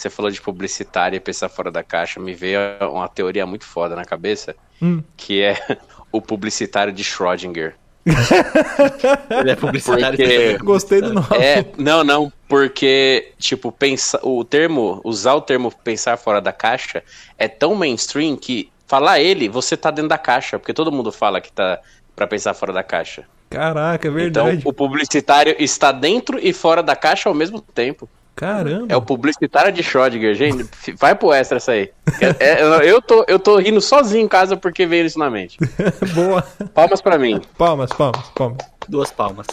Você 0.02 0.10
falou 0.10 0.32
de 0.32 0.42
publicitária 0.42 1.16
e 1.16 1.20
pensar 1.20 1.48
fora 1.48 1.70
da 1.70 1.84
caixa, 1.84 2.20
me 2.20 2.34
veio 2.34 2.60
uma 2.92 3.08
teoria 3.08 3.46
muito 3.46 3.66
foda 3.66 3.96
na 3.96 4.04
cabeça, 4.04 4.56
Hum. 4.82 5.04
que 5.16 5.44
é 5.44 5.56
o 6.12 6.20
publicitário 6.20 6.92
de 6.92 7.04
Schrödinger. 7.04 7.76
Ele 9.30 9.52
é 9.52 9.56
publicitário. 9.56 10.18
Porque- 10.18 10.58
Gostei 10.58 11.02
do 11.02 11.14
nome. 11.14 11.28
É, 11.40 11.64
não, 11.78 12.04
não, 12.04 12.34
porque, 12.48 13.32
tipo, 13.38 13.72
pensa, 13.72 14.20
o 14.24 14.44
termo, 14.44 15.00
usar 15.04 15.36
o 15.36 15.42
termo 15.42 15.72
pensar 15.84 16.18
fora 16.18 16.42
da 16.42 16.52
caixa 16.52 17.04
é 17.38 17.48
tão 17.48 17.76
mainstream 17.76 18.36
que 18.36 18.72
falar 18.88 19.20
ele, 19.20 19.48
você 19.48 19.78
tá 19.78 19.92
dentro 19.92 20.10
da 20.10 20.18
caixa, 20.18 20.58
porque 20.58 20.74
todo 20.74 20.92
mundo 20.92 21.12
fala 21.12 21.40
que 21.40 21.52
tá 21.52 21.80
pra 22.16 22.26
pensar 22.26 22.56
fora 22.56 22.74
da 22.74 22.82
caixa. 22.82 23.24
Caraca, 23.52 24.08
é 24.08 24.10
Então, 24.26 24.46
verdade. 24.46 24.62
o 24.66 24.74
publicitário 24.74 25.56
está 25.60 25.92
dentro 25.92 26.40
e 26.42 26.52
fora 26.54 26.82
da 26.82 26.96
caixa 26.96 27.30
ao 27.30 27.36
mesmo 27.36 27.62
tempo. 27.62 28.10
Caramba. 28.36 28.88
É 28.89 28.96
o 28.96 29.02
publicitário 29.02 29.72
de 29.72 29.84
Schrödinger, 29.84 30.34
gente. 30.34 30.67
Vai 30.98 31.13
pro 31.15 31.32
extra 31.34 31.58
essa 31.58 31.74
aí. 31.74 31.91
É, 32.39 32.62
é, 32.62 32.89
eu, 32.89 33.02
tô, 33.02 33.26
eu 33.28 33.38
tô 33.38 33.58
rindo 33.58 33.80
sozinho 33.82 34.26
em 34.26 34.28
casa 34.28 34.58
porque 34.58 34.86
veio 34.86 35.06
isso 35.06 35.20
na 35.20 35.30
mente. 35.30 35.58
Boa. 36.15 36.41
Palmas 36.74 37.02
pra 37.02 37.17
mim. 37.17 37.41
Palmas, 37.58 37.91
palmas, 37.91 38.30
palmas. 38.30 38.58
Duas 38.88 39.12
palmas. 39.12 39.48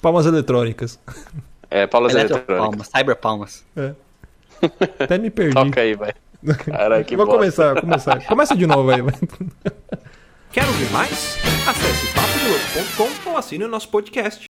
Palmas 0.00 0.26
eletrônicas. 0.26 0.98
É, 1.70 1.86
palmas 1.86 2.14
eletrônicas. 2.14 2.48
Eletropalmas, 2.48 2.88
cyberpalmas. 2.88 3.64
É. 3.76 3.92
Até 4.98 5.18
me 5.18 5.30
perdi. 5.30 5.54
Toca 5.54 5.80
aí, 5.80 5.94
vai. 5.94 6.12
Caralho, 6.64 7.04
que 7.04 7.16
Vou 7.16 7.26
bosta. 7.26 7.38
começar, 7.38 7.80
começar. 7.80 8.26
Começa 8.26 8.56
de 8.56 8.66
novo 8.66 8.90
aí, 8.90 9.02
vai. 9.02 9.14
Quer 10.52 10.66
ouvir 10.66 10.90
mais? 10.90 11.36
Acesse 11.68 12.06
papodelouco.com 12.14 13.30
ou 13.30 13.36
assine 13.36 13.64
o 13.64 13.68
nosso 13.68 13.88
podcast. 13.88 14.48